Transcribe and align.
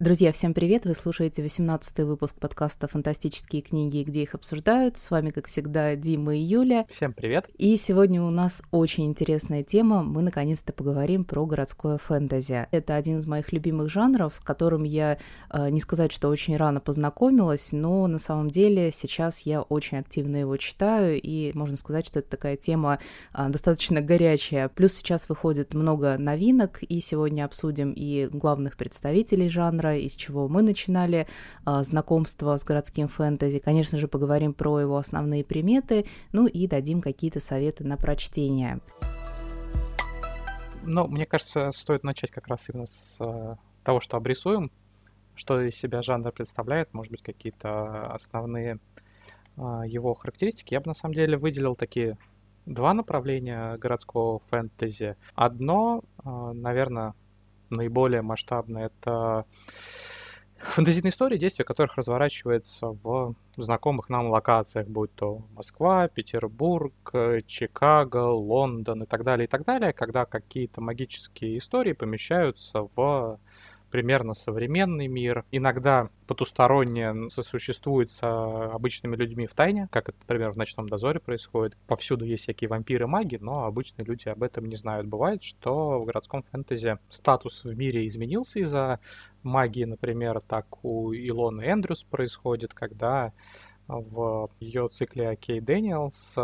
Друзья, 0.00 0.32
всем 0.32 0.54
привет! 0.54 0.86
Вы 0.86 0.94
слушаете 0.94 1.44
18-й 1.44 2.04
выпуск 2.04 2.34
подкаста 2.40 2.88
«Фантастические 2.88 3.60
книги, 3.60 4.02
где 4.02 4.22
их 4.22 4.34
обсуждают». 4.34 4.96
С 4.96 5.10
вами, 5.10 5.28
как 5.28 5.46
всегда, 5.46 5.94
Дима 5.94 6.34
и 6.34 6.40
Юля. 6.40 6.86
Всем 6.88 7.12
привет! 7.12 7.50
И 7.58 7.76
сегодня 7.76 8.22
у 8.22 8.30
нас 8.30 8.62
очень 8.70 9.04
интересная 9.04 9.62
тема. 9.62 10.02
Мы 10.02 10.22
наконец-то 10.22 10.72
поговорим 10.72 11.24
про 11.26 11.44
городское 11.44 11.98
фэнтези. 11.98 12.66
Это 12.70 12.96
один 12.96 13.18
из 13.18 13.26
моих 13.26 13.52
любимых 13.52 13.90
жанров, 13.90 14.36
с 14.36 14.40
которым 14.40 14.84
я, 14.84 15.18
э, 15.50 15.68
не 15.68 15.80
сказать, 15.80 16.12
что 16.12 16.30
очень 16.30 16.56
рано 16.56 16.80
познакомилась, 16.80 17.72
но 17.72 18.06
на 18.06 18.18
самом 18.18 18.48
деле 18.48 18.90
сейчас 18.92 19.40
я 19.40 19.60
очень 19.60 19.98
активно 19.98 20.36
его 20.36 20.56
читаю, 20.56 21.20
и 21.20 21.52
можно 21.52 21.76
сказать, 21.76 22.06
что 22.06 22.20
это 22.20 22.30
такая 22.30 22.56
тема 22.56 23.00
э, 23.34 23.46
достаточно 23.50 24.00
горячая. 24.00 24.70
Плюс 24.70 24.94
сейчас 24.94 25.28
выходит 25.28 25.74
много 25.74 26.16
новинок, 26.16 26.82
и 26.82 27.00
сегодня 27.00 27.44
обсудим 27.44 27.92
и 27.92 28.28
главных 28.32 28.78
представителей 28.78 29.50
жанра, 29.50 29.89
жанра, 29.90 29.96
из 29.96 30.12
чего 30.12 30.48
мы 30.48 30.62
начинали 30.62 31.26
а, 31.64 31.82
знакомство 31.82 32.56
с 32.56 32.64
городским 32.64 33.08
фэнтези. 33.08 33.58
Конечно 33.58 33.98
же, 33.98 34.08
поговорим 34.08 34.52
про 34.52 34.80
его 34.80 34.96
основные 34.96 35.44
приметы, 35.44 36.06
ну 36.32 36.46
и 36.46 36.66
дадим 36.66 37.00
какие-то 37.00 37.40
советы 37.40 37.84
на 37.84 37.96
прочтение. 37.96 38.80
Ну, 40.82 41.06
мне 41.06 41.26
кажется, 41.26 41.70
стоит 41.72 42.04
начать 42.04 42.30
как 42.30 42.48
раз 42.48 42.68
именно 42.70 42.86
с 42.86 43.16
э, 43.20 43.56
того, 43.84 44.00
что 44.00 44.16
обрисуем, 44.16 44.70
что 45.34 45.60
из 45.60 45.76
себя 45.76 46.02
жанр 46.02 46.32
представляет, 46.32 46.94
может 46.94 47.10
быть, 47.10 47.22
какие-то 47.22 48.12
основные 48.14 48.78
э, 49.56 49.82
его 49.86 50.14
характеристики. 50.14 50.74
Я 50.74 50.80
бы 50.80 50.86
на 50.86 50.94
самом 50.94 51.14
деле 51.14 51.36
выделил 51.36 51.76
такие 51.76 52.16
два 52.64 52.94
направления 52.94 53.76
городского 53.76 54.40
фэнтези. 54.50 55.16
Одно, 55.34 56.02
наверное, 56.24 57.14
наиболее 57.70 58.22
масштабные. 58.22 58.86
Это 58.86 59.44
фэнтезийные 60.58 61.10
истории, 61.10 61.38
действия 61.38 61.64
которых 61.64 61.96
разворачивается 61.96 62.88
в 63.02 63.34
знакомых 63.56 64.08
нам 64.08 64.28
локациях, 64.28 64.86
будь 64.88 65.14
то 65.14 65.42
Москва, 65.54 66.08
Петербург, 66.08 66.92
Чикаго, 67.46 68.28
Лондон 68.28 69.02
и 69.04 69.06
так 69.06 69.24
далее, 69.24 69.46
и 69.46 69.48
так 69.48 69.64
далее, 69.64 69.92
когда 69.92 70.26
какие-то 70.26 70.80
магические 70.80 71.58
истории 71.58 71.92
помещаются 71.92 72.88
в 72.94 73.38
примерно 73.90 74.34
современный 74.34 75.06
мир. 75.06 75.44
Иногда 75.50 76.08
потустороннее 76.26 77.28
сосуществует 77.30 78.10
с 78.10 78.20
обычными 78.22 79.16
людьми 79.16 79.46
в 79.46 79.54
тайне, 79.54 79.88
как 79.90 80.08
это, 80.08 80.18
например, 80.20 80.50
в 80.50 80.56
«Ночном 80.56 80.88
дозоре» 80.88 81.20
происходит. 81.20 81.76
Повсюду 81.86 82.24
есть 82.24 82.44
всякие 82.44 82.68
вампиры, 82.68 83.06
маги, 83.06 83.38
но 83.40 83.64
обычные 83.64 84.04
люди 84.04 84.28
об 84.28 84.42
этом 84.42 84.66
не 84.66 84.76
знают. 84.76 85.06
Бывает, 85.06 85.42
что 85.42 86.00
в 86.00 86.04
городском 86.04 86.42
фэнтези 86.44 86.98
статус 87.08 87.64
в 87.64 87.76
мире 87.76 88.06
изменился 88.06 88.60
из-за 88.60 89.00
магии, 89.42 89.84
например, 89.84 90.40
так 90.40 90.84
у 90.84 91.12
Илоны 91.12 91.62
Эндрюс 91.62 92.04
происходит, 92.04 92.74
когда 92.74 93.32
в 93.88 94.50
ее 94.60 94.88
цикле 94.88 95.34
Кей 95.36 95.60
Дэниелс 95.60 96.36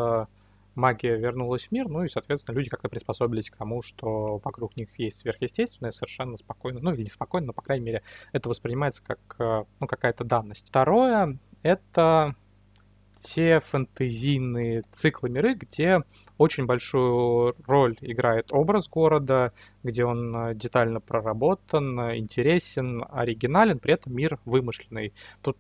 магия 0.77 1.16
вернулась 1.16 1.69
в 1.69 1.72
мир, 1.72 1.88
ну 1.88 2.05
и, 2.05 2.08
соответственно, 2.08 2.55
люди 2.55 2.70
как-то 2.70 2.88
приспособились 2.88 3.50
к 3.50 3.56
тому, 3.56 3.82
что 3.82 4.41
вокруг 4.44 4.77
них 4.77 4.88
есть 4.98 5.18
сверхъестественное, 5.18 5.92
совершенно 5.92 6.36
спокойно, 6.36 6.80
ну 6.80 6.92
или 6.92 7.02
не 7.02 7.08
спокойно, 7.08 7.48
но, 7.48 7.52
по 7.52 7.62
крайней 7.62 7.84
мере, 7.84 8.02
это 8.33 8.48
воспринимается 8.48 9.02
как 9.02 9.18
э, 9.38 9.64
ну, 9.80 9.86
какая-то 9.86 10.24
данность. 10.24 10.68
Второе— 10.68 11.38
это 11.62 12.36
те 13.22 13.60
фэнтезийные 13.60 14.84
циклы 14.92 15.28
миры, 15.28 15.55
где 15.55 16.02
очень 16.38 16.66
большую 16.66 17.56
роль 17.66 17.96
играет 18.00 18.52
образ 18.52 18.88
города, 18.88 19.52
где 19.83 20.05
он 20.05 20.36
э, 20.36 20.55
детально 20.55 21.00
проработан, 21.00 22.16
интересен, 22.16 23.05
оригинален, 23.11 23.78
при 23.78 23.94
этом 23.94 24.14
мир 24.14 24.38
вымышленный. 24.44 25.12
Тут 25.42 25.56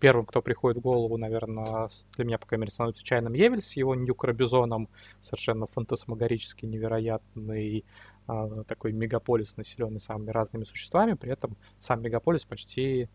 первым, 0.00 0.26
кто 0.26 0.42
приходит 0.42 0.78
в 0.78 0.82
голову, 0.82 1.16
наверное, 1.16 1.90
для 2.16 2.24
меня, 2.24 2.38
по 2.38 2.46
крайней 2.46 2.62
мере, 2.62 2.72
становится 2.72 3.04
Чайным 3.04 3.34
Евель 3.34 3.62
с 3.62 3.72
его 3.76 3.94
Ньюк-Робизоном, 3.94 4.88
совершенно 5.20 5.66
фантасмагорически 5.66 6.66
невероятный 6.66 7.84
э, 8.28 8.64
такой 8.66 8.92
мегаполис, 8.92 9.56
населенный 9.56 10.00
самыми 10.00 10.30
разными 10.30 10.64
существами, 10.64 11.14
при 11.14 11.32
этом 11.32 11.56
сам 11.80 12.02
мегаполис 12.02 12.44
почти 12.44 13.08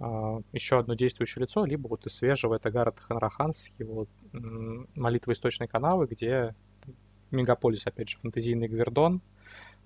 а, 0.00 0.40
еще 0.52 0.78
одно 0.78 0.94
действующее 0.94 1.42
лицо, 1.42 1.64
либо 1.64 1.88
вот 1.88 2.06
из 2.06 2.14
свежего 2.14 2.54
это 2.54 2.70
Гаррет 2.70 2.98
Ханрахан 2.98 3.54
с 3.54 3.68
его 3.78 4.06
молитвой 4.94 5.34
источной 5.34 5.68
канавы, 5.68 6.06
где 6.06 6.54
мегаполис, 7.30 7.86
опять 7.86 8.10
же, 8.10 8.18
фантазийный 8.18 8.68
Гвердон, 8.68 9.20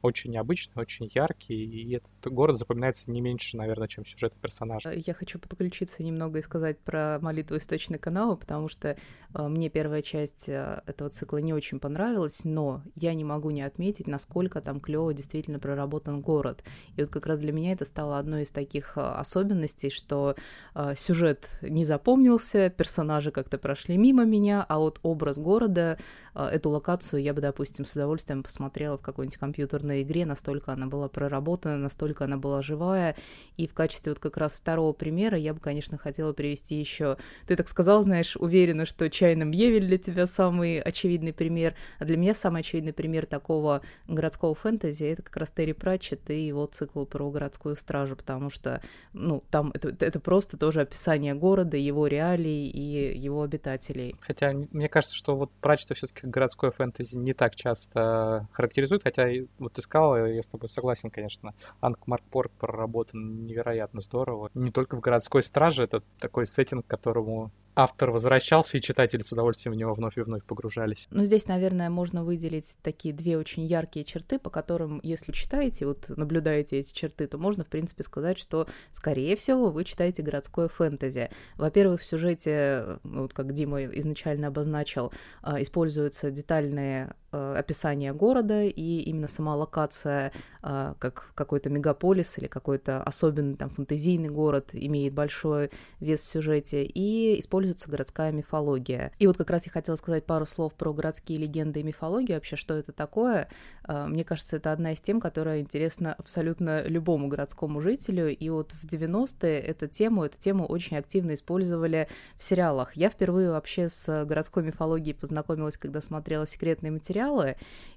очень 0.03 0.31
необычный, 0.33 0.83
очень 0.83 1.11
яркий, 1.13 1.55
и 1.55 1.97
этот 1.97 2.33
город 2.33 2.59
запоминается 2.59 3.11
не 3.11 3.21
меньше, 3.21 3.57
наверное, 3.57 3.89
чем 3.89 4.07
сюжет 4.07 4.33
персонажа. 4.35 4.93
Я 4.95 5.15
хочу 5.15 5.39
подключиться 5.39 6.03
немного 6.03 6.39
и 6.39 6.43
сказать 6.43 6.79
про 6.79 7.19
молитву 7.21 7.57
источной 7.57 7.99
канавы, 7.99 8.37
потому 8.37 8.69
что 8.69 8.97
э, 9.35 9.49
мне 9.49 9.69
первая 9.69 10.03
часть 10.03 10.49
э, 10.49 10.83
этого 10.87 11.11
цикла 11.11 11.39
не 11.39 11.53
очень 11.53 11.81
понравилась, 11.81 12.45
но 12.45 12.83
я 12.95 13.15
не 13.15 13.25
могу 13.25 13.51
не 13.51 13.63
отметить, 13.63 14.07
насколько 14.07 14.61
там 14.61 14.81
клево 14.81 15.13
действительно 15.13 15.59
проработан 15.59 16.21
город. 16.21 16.63
И 16.97 17.03
вот 17.03 17.11
как 17.11 17.27
раз 17.27 17.39
для 17.39 17.53
меня 17.53 17.73
это 17.73 17.85
стало 17.85 18.19
одной 18.19 18.43
из 18.43 18.51
таких 18.51 18.97
э, 18.97 19.01
особенностей, 19.01 19.91
что 19.91 20.37
э, 20.75 20.95
сюжет 20.97 21.59
не 21.63 21.85
запомнился, 21.85 22.71
персонажи 22.71 23.31
как-то 23.31 23.59
прошли 23.59 23.97
мимо 23.97 24.25
меня, 24.25 24.65
а 24.69 24.79
вот 24.79 25.01
образ 25.03 25.39
города, 25.39 25.99
э, 26.35 26.45
эту 26.45 26.71
локацию 26.71 27.23
я 27.23 27.35
бы, 27.35 27.41
допустим, 27.41 27.85
с 27.85 27.93
удовольствием 27.93 28.43
посмотрела 28.43 28.99
в 28.99 29.03
какой-нибудь 29.03 29.39
компьютерной 29.39 29.88
полной 29.89 30.03
игре, 30.03 30.27
настолько 30.27 30.73
она 30.73 30.87
была 30.87 31.09
проработана, 31.09 31.79
настолько 31.79 32.25
она 32.25 32.37
была 32.37 32.61
живая. 32.63 33.17
И 33.57 33.67
в 33.67 33.73
качестве 33.73 34.13
вот 34.13 34.21
как 34.21 34.37
раз 34.37 34.57
второго 34.57 34.93
примера 34.93 35.39
я 35.39 35.55
бы, 35.55 35.61
конечно, 35.61 35.97
хотела 35.97 36.33
привести 36.33 36.75
еще... 36.75 37.17
Ты 37.47 37.57
так 37.57 37.69
сказал, 37.69 38.03
знаешь, 38.03 38.37
уверена, 38.37 38.85
что 38.85 39.09
чайным 39.09 39.51
Евель 39.51 39.87
для 39.87 39.97
тебя 39.99 40.27
самый 40.27 40.81
очевидный 40.81 41.33
пример. 41.33 41.75
А 41.99 42.05
для 42.05 42.17
меня 42.17 42.35
самый 42.35 42.61
очевидный 42.61 42.93
пример 42.93 43.25
такого 43.25 43.81
городского 44.07 44.55
фэнтези— 44.55 45.05
это 45.07 45.23
как 45.23 45.37
раз 45.39 45.51
Терри 45.51 45.73
Пратчетт 45.73 46.29
и 46.31 46.47
его 46.47 46.67
цикл 46.67 47.05
про 47.05 47.31
городскую 47.31 47.75
стражу, 47.75 48.15
потому 48.17 48.51
что, 48.51 48.83
ну, 49.15 49.43
там 49.51 49.71
это, 49.75 49.89
это 50.05 50.21
просто 50.21 50.59
тоже 50.59 50.83
описание 50.83 51.35
города, 51.35 51.77
его 51.77 52.07
реалий 52.07 52.69
и 52.69 53.19
его 53.19 53.43
обитателей. 53.43 54.15
Хотя 54.21 54.53
мне 54.53 54.89
кажется, 54.89 55.17
что 55.17 55.35
вот 55.35 55.51
Пратчетта 55.61 55.95
все 55.95 56.07
таки 56.07 56.27
городское 56.27 56.71
фэнтези 56.71 57.15
не 57.15 57.33
так 57.33 57.57
часто 57.57 58.49
характеризует, 58.53 59.03
хотя 59.03 59.29
вот 59.59 59.78
ты 59.79 59.83
сказал, 59.83 60.17
я 60.17 60.43
с 60.43 60.49
тобой 60.49 60.69
согласен, 60.69 61.09
конечно. 61.09 61.55
Анк 61.81 62.09
Маркпорг 62.09 62.51
проработан 62.59 63.47
невероятно 63.47 64.01
здорово. 64.01 64.51
Не 64.55 64.73
только 64.73 64.97
в 64.97 65.01
городской 65.01 65.41
страже, 65.41 65.85
это 65.85 66.03
такой 66.19 66.49
сеттинг, 66.49 66.85
которому 66.85 67.53
автор 67.79 68.11
возвращался, 68.11 68.77
и 68.77 68.81
читатели 68.81 69.23
с 69.23 69.31
удовольствием 69.31 69.73
в 69.73 69.77
него 69.77 69.95
вновь 69.95 70.19
и 70.19 70.21
вновь 70.21 70.43
погружались. 70.43 71.07
Ну, 71.13 71.25
здесь, 71.25 71.47
наверное, 71.47 71.91
можно 71.91 72.25
выделить 72.25 72.77
такие 72.83 73.15
две 73.15 73.39
очень 73.39 73.65
яркие 73.65 74.05
черты, 74.05 74.41
по 74.41 74.51
которым, 74.51 74.99
если 75.05 75.31
читаете, 75.31 75.87
вот 75.87 76.09
наблюдаете 76.09 76.81
эти 76.81 76.93
черты, 76.93 77.29
то 77.29 77.39
можно, 77.39 77.63
в 77.63 77.69
принципе, 77.69 78.03
сказать, 78.03 78.37
что, 78.37 78.67
скорее 78.91 79.37
всего, 79.37 79.71
вы 79.71 79.85
читаете 79.85 80.23
городское 80.23 80.67
фэнтези. 80.67 81.31
Во-первых, 81.57 82.01
в 82.01 82.05
сюжете, 82.05 82.99
ну, 83.05 83.23
вот 83.23 83.33
как 83.33 83.53
Дима 83.53 83.85
изначально 83.85 84.49
обозначил, 84.49 85.13
а, 85.43 85.63
используются 85.63 86.33
детальные 86.33 87.15
а, 87.33 87.55
описания 87.57 88.13
города, 88.13 88.65
и 88.65 89.01
именно 89.01 89.29
сама 89.29 89.57
локация, 89.57 90.33
а, 90.63 90.95
как 90.99 91.33
какой-то 91.35 91.71
мегаполис 91.71 92.39
или 92.39 92.47
какой-то 92.47 93.03
особенный 93.03 93.57
там 93.57 93.71
фэнтезийный 93.71 94.31
город, 94.31 94.71
имеет 94.73 95.15
большой 95.15 95.71
вес 96.01 96.21
в 96.21 96.25
сюжете, 96.25 96.85
и 96.85 97.39
используется 97.39 97.69
используется 97.69 97.91
городская 97.91 98.33
мифология. 98.33 99.13
И 99.19 99.27
вот 99.27 99.37
как 99.37 99.51
раз 99.51 99.67
я 99.67 99.73
хотела 99.73 99.97
сказать 99.97 100.25
пару 100.25 100.47
слов 100.47 100.75
про 100.75 100.93
городские 100.93 101.39
легенды 101.39 101.81
и 101.81 101.83
мифологию, 101.83 102.37
вообще, 102.37 102.57
что 102.57 102.75
это 102.75 102.93
такое. 102.93 103.49
А, 103.85 104.07
мне 104.07 104.25
кажется, 104.25 104.57
это 104.57 104.73
одна 104.73 104.93
из 104.93 105.01
тем, 105.01 105.21
которая 105.21 105.61
интересна 105.61 106.15
абсолютно 106.15 106.83
любому 106.87 107.29
городскому 107.29 107.81
жителю, 107.81 108.35
и 108.35 108.49
вот 108.49 108.73
в 108.73 108.85
90-е 108.85 109.59
эту 109.61 109.87
тему, 109.89 110.25
эту 110.25 110.39
тему 110.39 110.67
очень 110.67 110.97
активно 110.97 111.35
использовали 111.35 112.09
в 112.37 112.43
сериалах. 112.43 112.97
Я 112.97 113.11
впервые 113.11 113.51
вообще 113.51 113.89
с 113.89 114.25
городской 114.25 114.63
мифологией 114.63 115.15
познакомилась, 115.15 115.77
когда 115.77 116.01
смотрела 116.01 116.47
секретные 116.47 116.91
материалы, 116.93 117.18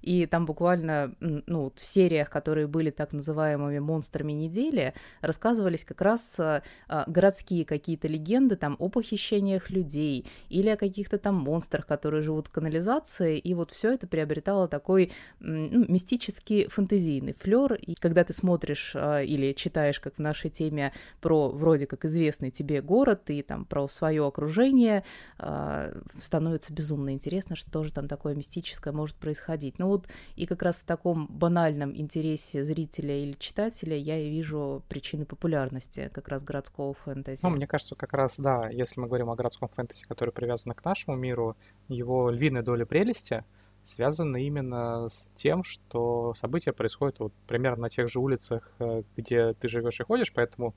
и 0.02 0.26
там 0.26 0.46
буквально, 0.46 1.14
ну, 1.20 1.72
в 1.76 1.86
сериях, 1.86 2.30
которые 2.30 2.68
были 2.68 2.90
так 2.90 3.14
называемыми 3.14 3.80
монстрами 3.80 4.32
недели, 4.34 4.94
рассказывались 5.22 5.86
как 5.86 6.02
раз 6.02 6.40
а, 6.40 6.64
городские 7.08 7.66
какие-то 7.66 8.08
легенды 8.08 8.56
там 8.56 8.76
о 8.80 8.90
похищениях 8.90 9.70
людей 9.70 10.26
или 10.50 10.70
о 10.70 10.78
каких-то 10.78 11.18
там 11.18 11.36
монстрах, 11.36 11.86
которые 11.86 12.22
живут 12.22 12.48
в 12.48 12.52
канализации, 12.52 13.38
и 13.38 13.54
вот 13.54 13.72
все 13.72 13.94
это 13.94 14.08
приобретало 14.08 14.68
такой 14.68 15.12
ну, 15.40 15.86
мистический 15.88 16.68
фэнтезийный 16.68 17.34
флер, 17.34 17.74
и 17.74 17.96
когда 17.96 18.24
ты 18.24 18.34
смотришь 18.34 18.94
э, 18.96 19.26
или 19.26 19.54
читаешь, 19.54 20.00
как 20.00 20.16
в 20.16 20.20
нашей 20.20 20.50
теме, 20.50 20.94
про 21.20 21.50
вроде 21.50 21.86
как 21.86 22.06
известный 22.06 22.52
тебе 22.52 22.82
город 22.82 23.30
и 23.30 23.42
там 23.42 23.66
про 23.66 23.88
свое 23.88 24.26
окружение, 24.26 25.04
э, 25.40 25.94
становится 26.22 26.74
безумно 26.74 27.14
интересно, 27.14 27.56
что 27.56 27.84
же 27.84 27.94
там 27.94 28.08
такое 28.08 28.36
мистическое 28.36 28.94
может 28.94 29.11
происходить. 29.14 29.80
Ну 29.80 29.88
вот 29.88 30.08
и 30.36 30.46
как 30.46 30.62
раз 30.62 30.80
в 30.80 30.86
таком 30.86 31.28
банальном 31.28 31.96
интересе 31.96 32.64
зрителя 32.64 33.18
или 33.18 33.34
читателя 33.34 33.96
я 33.96 34.18
и 34.18 34.30
вижу 34.30 34.84
причины 34.90 35.26
популярности 35.26 36.10
как 36.14 36.28
раз 36.28 36.44
городского 36.44 36.94
фэнтези. 36.94 37.42
Ну, 37.44 37.50
мне 37.50 37.68
кажется, 37.68 37.96
как 37.96 38.14
раз, 38.14 38.36
да, 38.38 38.70
если 38.70 39.00
мы 39.00 39.08
говорим 39.08 39.30
о 39.30 39.36
городском 39.36 39.70
фэнтези, 39.70 40.04
который 40.08 40.32
привязан 40.32 40.74
к 40.74 40.84
нашему 40.84 41.18
миру, 41.18 41.56
его 41.88 42.30
львиная 42.30 42.64
доля 42.64 42.86
прелести 42.86 43.44
связана 43.84 44.38
именно 44.38 45.10
с 45.10 45.32
тем, 45.36 45.64
что 45.64 46.34
события 46.36 46.72
происходят 46.72 47.20
вот 47.20 47.34
примерно 47.48 47.84
на 47.84 47.90
тех 47.90 48.10
же 48.10 48.20
улицах, 48.20 48.72
э, 48.80 49.04
где 49.18 49.54
ты 49.54 49.68
живешь 49.70 50.00
и 50.00 50.04
ходишь, 50.04 50.32
поэтому 50.34 50.76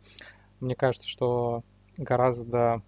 мне 0.61 0.75
кажется, 0.75 1.09
что 1.09 1.63
гораздо 1.97 2.83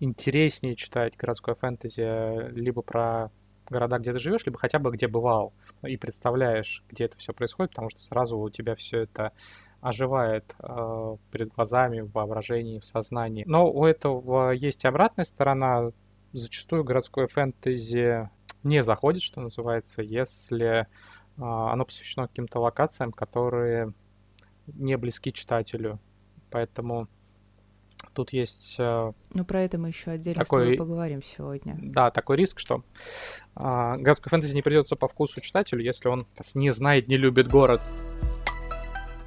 интереснее 0.00 0.74
читать 0.74 1.16
городское 1.16 1.54
фэнтези 1.54 2.50
либо 2.52 2.82
про 2.82 3.30
города, 3.72 3.98
где 3.98 4.12
ты 4.12 4.18
живешь, 4.18 4.46
либо 4.46 4.58
хотя 4.58 4.78
бы 4.78 4.90
где 4.92 5.08
бывал 5.08 5.52
и 5.82 5.96
представляешь, 5.96 6.84
где 6.88 7.04
это 7.04 7.18
все 7.18 7.32
происходит, 7.32 7.72
потому 7.72 7.90
что 7.90 8.00
сразу 8.00 8.38
у 8.38 8.50
тебя 8.50 8.76
все 8.76 9.00
это 9.00 9.32
оживает 9.80 10.54
э, 10.60 11.16
перед 11.32 11.48
глазами, 11.48 12.00
в 12.00 12.12
воображении, 12.12 12.78
в 12.78 12.84
сознании. 12.84 13.42
Но 13.48 13.68
у 13.68 13.84
этого 13.84 14.52
есть 14.52 14.84
обратная 14.84 15.24
сторона. 15.24 15.90
Зачастую 16.32 16.84
городское 16.84 17.26
фэнтези 17.26 18.30
не 18.62 18.82
заходит, 18.82 19.22
что 19.22 19.40
называется, 19.40 20.00
если 20.00 20.66
э, 20.68 20.84
оно 21.36 21.84
посвящено 21.84 22.28
каким-то 22.28 22.60
локациям, 22.60 23.10
которые 23.10 23.92
не 24.68 24.96
близки 24.96 25.32
читателю. 25.32 25.98
Поэтому 26.50 27.08
тут 28.14 28.32
есть... 28.32 28.76
Э, 28.78 29.12
ну, 29.32 29.44
про 29.44 29.62
это 29.62 29.78
мы 29.78 29.88
еще 29.88 30.10
отдельно 30.10 30.44
такой, 30.44 30.60
с 30.60 30.64
тобой 30.64 30.76
поговорим 30.76 31.22
сегодня. 31.22 31.76
Да, 31.80 32.10
такой 32.10 32.36
риск, 32.36 32.58
что 32.58 32.82
э, 33.56 33.96
городской 33.98 34.30
фэнтези 34.30 34.54
не 34.54 34.62
придется 34.62 34.96
по 34.96 35.08
вкусу 35.08 35.40
читателю, 35.40 35.82
если 35.82 36.08
он 36.08 36.26
не 36.54 36.70
знает, 36.70 37.08
не 37.08 37.16
любит 37.16 37.48
город. 37.48 37.80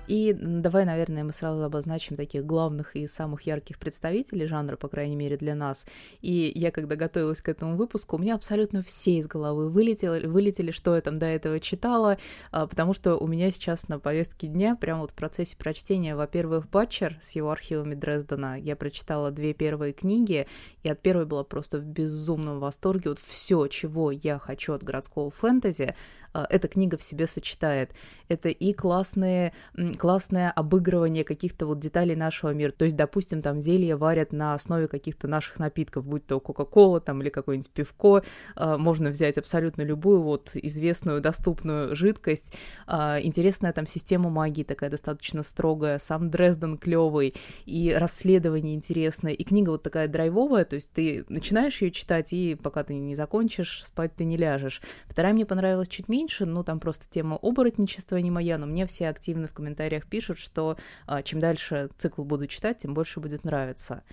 И 0.08 0.34
давай, 0.34 0.86
наверное, 0.86 1.24
мы 1.24 1.34
сразу 1.34 1.64
обозначим 1.64 2.16
таких 2.16 2.46
главных 2.46 2.96
и 2.96 3.08
самых 3.08 3.42
ярких 3.44 3.80
представителей 3.80 4.46
жанра, 4.46 4.76
по 4.76 4.88
крайней 4.88 5.16
мере, 5.16 5.36
для 5.38 5.56
нас. 5.56 5.86
И 6.22 6.52
я, 6.54 6.72
когда 6.72 6.96
готовилась 6.96 7.42
к 7.42 7.50
этому 7.50 7.76
выпуску, 7.76 8.16
у 8.16 8.20
меня 8.20 8.36
абсолютно 8.36 8.84
все 8.84 9.18
из 9.18 9.28
головы 9.28 9.70
вылетели, 9.70 10.28
вылетели 10.28 10.72
что 10.72 10.96
я 10.96 11.02
там 11.02 11.18
до 11.18 11.26
этого 11.26 11.60
читала, 11.60 12.18
а, 12.52 12.68
потому 12.68 12.94
что 12.94 13.16
у 13.18 13.28
меня 13.28 13.50
сейчас 13.52 13.88
на 13.88 14.00
повестке 14.00 14.48
дня, 14.48 14.76
прямо 14.76 15.02
вот 15.02 15.12
в 15.12 15.16
процессе 15.16 15.58
прочтения, 15.58 16.16
во-первых, 16.16 16.70
Батчер 16.70 17.18
с 17.20 17.32
его 17.32 17.50
архивами 17.50 17.96
Дрездена. 17.96 18.60
Я 18.60 18.76
прочитала 18.76 19.32
две 19.32 19.54
первые 19.54 19.94
книги, 19.94 20.48
и 20.84 20.90
от 20.90 21.02
первой 21.02 21.26
была 21.26 21.44
просто 21.44 21.80
в 21.80 21.86
безумном 21.86 22.60
восторге. 22.60 23.10
Вот 23.10 23.20
все, 23.20 23.68
чего 23.68 24.12
я 24.12 24.38
хочу 24.38 24.74
от 24.74 24.84
городского 24.84 25.32
фэнтези, 25.32 25.96
а, 26.36 26.46
эта 26.50 26.68
книга 26.68 26.98
в 26.98 27.04
себе 27.04 27.28
сочетает. 27.28 27.92
Это 28.28 28.50
и 28.50 28.74
классные, 28.74 29.54
классное 29.96 30.52
обыгрывание 30.52 31.24
каких-то 31.24 31.68
вот 31.68 31.80
деталей 31.80 32.16
нашего 32.16 32.54
мира. 32.54 32.72
То 32.72 32.86
есть, 32.86 32.96
допустим, 32.96 33.42
там 33.42 33.62
зелья 33.62 33.98
варят 33.98 34.34
на 34.34 34.54
основе 34.54 34.88
каких-то 34.88 35.28
наших 35.28 35.60
напитков, 35.60 36.06
будь 36.06 36.26
то 36.26 36.40
Кока-Кола 36.40 37.00
там 37.02 37.22
или 37.22 37.30
какое-нибудь 37.30 37.72
пивко. 37.72 38.24
А, 38.56 38.78
можно 38.78 39.10
взять 39.10 39.38
абсолютно 39.38 39.84
любую 39.84 40.22
вот 40.22 40.52
известную, 40.56 41.22
доступную 41.22 41.96
жидкость. 41.96 42.54
А, 42.88 43.20
интересная 43.22 43.74
там 43.74 43.86
система 43.86 44.30
магии 44.30 44.64
такая 44.64 44.90
достаточно 44.90 45.44
строгая. 45.44 46.00
Сам 46.00 46.30
Дрезден 46.30 46.78
клевый. 46.78 47.36
И 47.66 47.94
расследование 47.94 48.76
интересное. 48.76 49.34
И 49.34 49.44
книга 49.44 49.70
вот 49.70 49.84
такая 49.84 50.08
драйвовая. 50.08 50.66
То 50.66 50.76
есть 50.76 50.92
ты 50.92 51.26
начинаешь 51.30 51.82
ее 51.82 51.92
читать, 51.92 52.34
и 52.34 52.56
пока 52.56 52.84
ты 52.84 52.96
не 52.96 53.16
закончишь, 53.16 53.84
спать 53.86 54.16
ты 54.16 54.26
не 54.26 54.38
ляжешь. 54.38 54.82
Вторая 55.06 55.34
мне 55.34 55.46
понравилась 55.46 55.88
чуть 55.88 56.10
меньше 56.10 56.46
ну, 56.56 56.64
там 56.64 56.80
просто 56.80 57.06
тема 57.10 57.38
оборотничества 57.42 58.18
не 58.18 58.32
моя, 58.32 58.58
но 58.58 58.66
мне 58.66 58.88
все 58.88 59.10
активно 59.10 59.48
в 59.48 59.52
комментариях 59.52 59.85
пишут, 60.08 60.40
что 60.40 60.78
а, 61.06 61.22
чем 61.24 61.40
дальше 61.40 61.90
цикл 61.98 62.24
буду 62.24 62.48
читать, 62.48 62.80
тем 62.80 62.94
больше 62.94 63.20
будет 63.20 63.44
нравиться. 63.44 64.04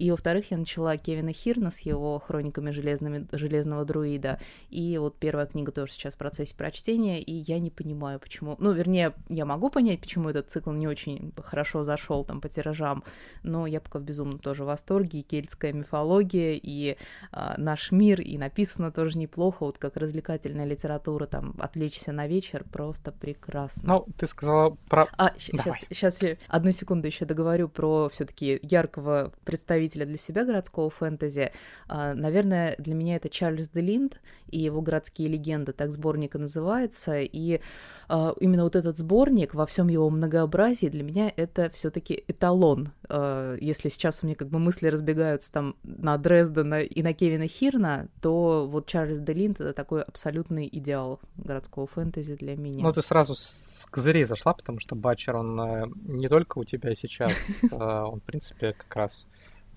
И, 0.00 0.10
во-вторых, 0.10 0.50
я 0.50 0.56
начала 0.56 0.96
Кевина 0.96 1.34
Хирна 1.34 1.70
с 1.70 1.80
его 1.80 2.18
хрониками 2.18 2.70
железными, 2.70 3.28
железного 3.32 3.84
друида. 3.84 4.40
И 4.70 4.96
вот 4.96 5.18
первая 5.18 5.44
книга 5.44 5.72
тоже 5.72 5.92
сейчас 5.92 6.14
в 6.14 6.16
процессе 6.16 6.56
прочтения, 6.56 7.20
и 7.20 7.34
я 7.34 7.58
не 7.58 7.70
понимаю, 7.70 8.18
почему... 8.18 8.56
Ну, 8.58 8.72
вернее, 8.72 9.12
я 9.28 9.44
могу 9.44 9.68
понять, 9.68 10.00
почему 10.00 10.30
этот 10.30 10.50
цикл 10.50 10.70
не 10.72 10.88
очень 10.88 11.34
хорошо 11.36 11.82
зашел 11.82 12.24
там 12.24 12.40
по 12.40 12.48
тиражам, 12.48 13.04
но 13.42 13.66
я 13.66 13.78
пока 13.78 13.98
в 13.98 14.02
безумном 14.02 14.38
тоже 14.38 14.64
восторге. 14.64 15.20
И 15.20 15.22
кельтская 15.22 15.74
мифология, 15.74 16.58
и 16.60 16.96
а, 17.30 17.56
наш 17.58 17.92
мир, 17.92 18.22
и 18.22 18.38
написано 18.38 18.92
тоже 18.92 19.18
неплохо. 19.18 19.64
Вот 19.64 19.76
как 19.76 19.98
развлекательная 19.98 20.64
литература, 20.64 21.26
там, 21.26 21.54
отвлечься 21.58 22.12
на 22.12 22.26
вечер, 22.26 22.64
просто 22.72 23.12
прекрасно. 23.12 23.82
Ну, 23.86 24.06
ты 24.16 24.26
сказала 24.26 24.78
про... 24.88 25.08
А, 25.18 25.34
сейчас, 25.36 25.76
сейчас 25.90 26.20
одну 26.48 26.72
секунду 26.72 27.06
еще 27.06 27.26
договорю 27.26 27.68
про 27.68 28.08
все 28.08 28.24
таки 28.24 28.58
яркого 28.62 29.34
представителя 29.44 29.89
представителя 29.90 30.06
для 30.06 30.16
себя 30.16 30.44
городского 30.44 30.90
фэнтези. 30.90 31.52
А, 31.88 32.14
наверное, 32.14 32.74
для 32.78 32.94
меня 32.94 33.16
это 33.16 33.28
Чарльз 33.28 33.68
де 33.68 33.80
Линд 33.80 34.20
и 34.50 34.58
его 34.60 34.80
«Городские 34.80 35.28
легенды», 35.28 35.72
так 35.72 35.92
сборник 35.92 36.34
и 36.34 36.38
называется. 36.38 37.20
И 37.20 37.60
а, 38.08 38.34
именно 38.40 38.64
вот 38.64 38.76
этот 38.76 38.96
сборник 38.96 39.54
во 39.54 39.66
всем 39.66 39.88
его 39.88 40.10
многообразии 40.10 40.88
для 40.88 41.02
меня 41.02 41.32
это 41.36 41.70
все 41.70 41.90
таки 41.90 42.24
эталон. 42.28 42.88
А, 43.08 43.56
если 43.60 43.88
сейчас 43.88 44.20
у 44.22 44.26
меня 44.26 44.36
как 44.36 44.48
бы 44.48 44.58
мысли 44.58 44.88
разбегаются 44.88 45.52
там 45.52 45.74
на 45.82 46.16
Дрездена 46.18 46.82
и 46.82 47.02
на 47.02 47.12
Кевина 47.12 47.48
Хирна, 47.48 48.08
то 48.20 48.66
вот 48.70 48.86
Чарльз 48.86 49.18
де 49.18 49.32
Линд— 49.32 49.60
это 49.60 49.72
такой 49.72 50.02
абсолютный 50.02 50.68
идеал 50.70 51.20
городского 51.36 51.86
фэнтези 51.86 52.36
для 52.36 52.56
меня. 52.56 52.82
Ну, 52.82 52.92
ты 52.92 53.02
сразу 53.02 53.34
с 53.34 53.86
козырей 53.90 54.24
зашла, 54.24 54.54
потому 54.54 54.80
что 54.80 54.94
Батчер, 54.94 55.36
он 55.36 55.60
э, 55.60 55.86
не 56.04 56.28
только 56.28 56.58
у 56.58 56.64
тебя 56.64 56.94
сейчас, 56.94 57.32
он, 57.72 58.20
в 58.20 58.24
принципе, 58.24 58.72
как 58.72 58.94
раз 58.96 59.26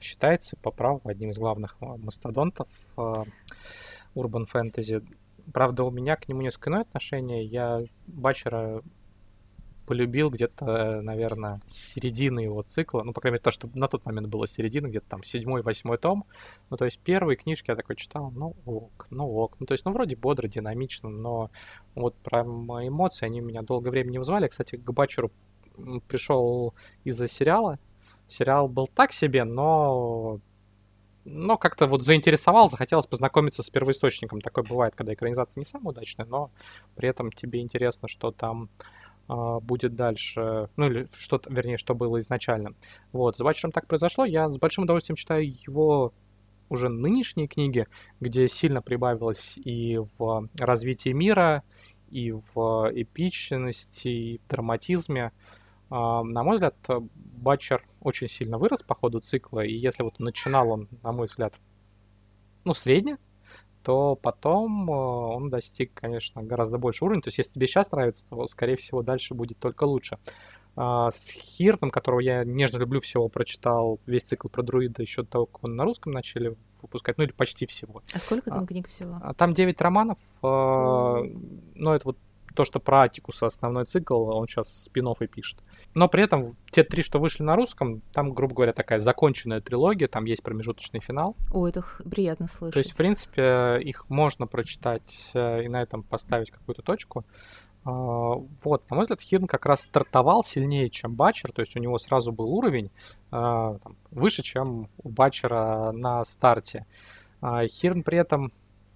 считается 0.04 0.56
по 0.58 0.72
праву 0.72 1.02
одним 1.06 1.32
из 1.32 1.38
главных 1.38 1.76
а, 1.80 1.98
мастодонтов 1.98 2.68
урбан 4.16 4.46
фэнтези. 4.46 5.02
Правда, 5.52 5.84
у 5.84 5.92
меня 5.92 6.16
к 6.16 6.28
нему 6.28 6.42
несколько 6.42 6.70
иное 6.70 6.82
отношение. 6.82 7.44
Я 7.44 7.84
Бачера 8.08 8.82
полюбил 9.86 10.30
где-то, 10.30 11.02
наверное, 11.02 11.62
середины 11.70 12.42
его 12.42 12.62
цикла. 12.62 13.04
Ну, 13.04 13.12
по 13.12 13.22
крайней 13.22 13.34
мере, 13.34 13.44
то, 13.44 13.52
что 13.52 13.68
на 13.74 13.88
тот 13.88 14.06
момент 14.06 14.28
было 14.28 14.48
середина, 14.48 14.88
где-то 14.88 15.08
там 15.10 15.24
седьмой, 15.24 15.62
восьмой 15.62 15.98
том. 15.98 16.26
Ну, 16.70 16.78
то 16.78 16.86
есть 16.86 17.00
первые 17.00 17.36
книжки 17.36 17.70
я 17.70 17.76
такой 17.76 17.96
читал, 17.96 18.32
ну 18.32 18.56
ок, 18.66 19.08
ну 19.10 19.30
ок. 19.30 19.58
Ну, 19.60 19.66
то 19.66 19.74
есть, 19.74 19.84
ну, 19.86 19.92
вроде 19.92 20.16
бодро, 20.16 20.48
динамично, 20.48 21.10
но 21.10 21.52
вот 21.96 22.16
про 22.16 22.44
мои 22.44 22.88
эмоции 22.88 23.26
они 23.26 23.42
меня 23.42 23.62
долгое 23.62 23.90
время 23.90 24.12
не 24.12 24.20
вызывали. 24.20 24.48
Кстати, 24.48 24.78
к 24.78 24.92
Бачеру 24.92 25.32
пришел 26.08 26.74
из-за 27.04 27.28
сериала 27.28 27.80
Сериал 28.34 28.68
был 28.68 28.88
так 28.88 29.12
себе, 29.12 29.44
но 29.44 30.40
но 31.26 31.58
как-то 31.58 31.88
вот 31.88 32.04
заинтересовал, 32.04 32.70
захотелось 32.70 33.06
познакомиться 33.06 33.64
с 33.64 33.70
первоисточником. 33.70 34.42
Такое 34.42 34.66
бывает, 34.66 34.94
когда 34.96 35.14
экранизация 35.14 35.62
не 35.62 35.66
самая 35.66 35.92
удачная, 35.92 36.26
но 36.26 36.52
при 36.96 37.08
этом 37.08 37.32
тебе 37.32 37.62
интересно, 37.62 38.10
что 38.10 38.32
там 38.32 38.70
э, 39.30 39.60
будет 39.62 39.96
дальше, 39.96 40.68
ну 40.76 40.88
или 40.88 41.08
что-то, 41.18 41.54
вернее, 41.54 41.78
что 41.78 41.96
было 41.96 42.20
изначально. 42.20 42.72
Вот, 43.14 43.38
с 43.38 43.40
Батчером 43.40 43.72
так 43.72 43.88
произошло. 43.88 44.26
Я 44.26 44.50
с 44.50 44.58
большим 44.58 44.84
удовольствием 44.84 45.16
читаю 45.16 45.46
его 45.48 46.12
уже 46.70 46.90
нынешние 46.90 47.48
книги, 47.48 47.88
где 48.20 48.48
сильно 48.48 48.82
прибавилось 48.82 49.54
и 49.56 50.00
в 50.18 50.50
развитии 50.58 51.10
мира, 51.10 51.64
и 52.10 52.32
в 52.32 52.92
эпичности, 52.94 54.08
и 54.08 54.38
в 54.40 54.48
драматизме. 54.50 55.26
А, 55.26 55.63
на 55.94 56.44
мой 56.44 56.56
взгляд, 56.56 56.76
Батчер 56.88 57.86
очень 58.02 58.30
сильно 58.30 58.58
вырос 58.58 58.82
по 58.82 58.96
ходу 58.96 59.20
цикла, 59.20 59.62
и 59.62 59.74
если 59.74 60.04
вот 60.04 60.20
начинал 60.20 60.72
он, 60.72 60.88
на 61.04 61.12
мой 61.12 61.28
взгляд, 61.28 61.54
ну, 62.64 62.74
средне, 62.74 63.18
то 63.84 64.16
потом 64.16 64.90
э, 64.90 64.94
он 64.94 65.50
достиг, 65.50 65.94
конечно, 65.94 66.42
гораздо 66.42 66.78
больше 66.78 67.04
уровня. 67.04 67.22
То 67.22 67.28
есть, 67.28 67.38
если 67.38 67.54
тебе 67.54 67.68
сейчас 67.68 67.92
нравится, 67.92 68.26
то, 68.28 68.48
скорее 68.48 68.78
всего, 68.78 69.04
дальше 69.04 69.34
будет 69.34 69.60
только 69.60 69.84
лучше. 69.84 70.18
А, 70.76 71.12
с 71.12 71.30
Хиртом, 71.30 71.92
которого 71.92 72.20
я 72.22 72.44
нежно 72.44 72.78
люблю 72.78 73.00
всего, 73.02 73.28
прочитал 73.28 74.00
весь 74.06 74.24
цикл 74.24 74.48
про 74.48 74.64
друида 74.64 75.02
еще 75.02 75.24
до 75.24 75.28
того, 75.28 75.46
как 75.46 75.64
он 75.66 75.76
на 75.76 75.84
русском 75.84 76.14
начали 76.14 76.56
выпускать, 76.82 77.18
ну 77.18 77.26
или 77.26 77.32
почти 77.32 77.66
всего. 77.66 78.02
А 78.14 78.20
сколько 78.20 78.50
там 78.50 78.64
а, 78.64 78.68
книг 78.68 78.88
всего? 78.88 79.22
Там 79.38 79.54
9 79.54 79.80
романов. 79.82 80.18
Mm. 80.42 81.72
Ну, 81.76 81.92
это 81.92 82.06
вот 82.06 82.18
то, 82.54 82.66
что 82.66 82.80
про 82.80 83.04
Атикуса 83.04 83.46
основной 83.46 83.86
цикл, 83.86 84.30
он 84.30 84.48
сейчас 84.48 84.84
спин 84.84 85.08
и 85.20 85.28
пишет. 85.28 85.60
но 85.94 86.08
при 86.08 86.24
этом 86.24 86.56
те 86.72 86.84
три, 86.84 87.04
что 87.04 87.20
вышли 87.20 87.44
на 87.44 87.56
русском, 87.56 88.02
там, 88.14 88.34
грубо 88.34 88.56
говоря, 88.56 88.74
такая 88.74 89.00
законченная 89.00 89.62
трилогия, 89.62 90.08
там 90.08 90.26
есть 90.26 90.44
промежуточный 90.44 91.02
финал. 91.02 91.36
Ой, 91.52 91.70
это 91.70 91.84
приятно 92.10 92.48
слышать. 92.48 92.74
То 92.74 92.80
есть, 92.80 92.94
в 92.94 92.98
принципе, 92.98 93.80
их 93.82 94.10
можно 94.10 94.48
прочитать 94.48 95.30
э, 95.34 95.64
и 95.66 95.68
на 95.68 95.82
этом 95.82 96.04
поставить 96.04 96.52
какую-то 96.52 96.82
точку. 96.82 97.26
А, 97.86 97.92
вот, 98.64 98.90
на 98.90 98.96
мой 98.96 99.06
взгляд, 99.06 99.22
Хирн 99.22 99.48
как 99.48 99.66
раз 99.66 99.82
стартовал 99.82 100.44
сильнее, 100.44 100.90
чем 100.90 101.16
Батчер, 101.16 101.52
то 101.52 101.62
есть 101.62 101.76
у 101.76 101.80
него 101.80 101.98
сразу 101.98 102.32
был 102.32 102.50
уровень 102.54 102.92
там, 103.30 103.80
выше, 104.12 104.42
чем 104.42 104.90
у 105.02 105.10
Батчера 105.10 105.92
на 105.92 106.24
старте. 106.24 106.86
А, 107.42 107.68
Хирн 107.68 108.04
при 108.04 108.18
этом 108.18 108.54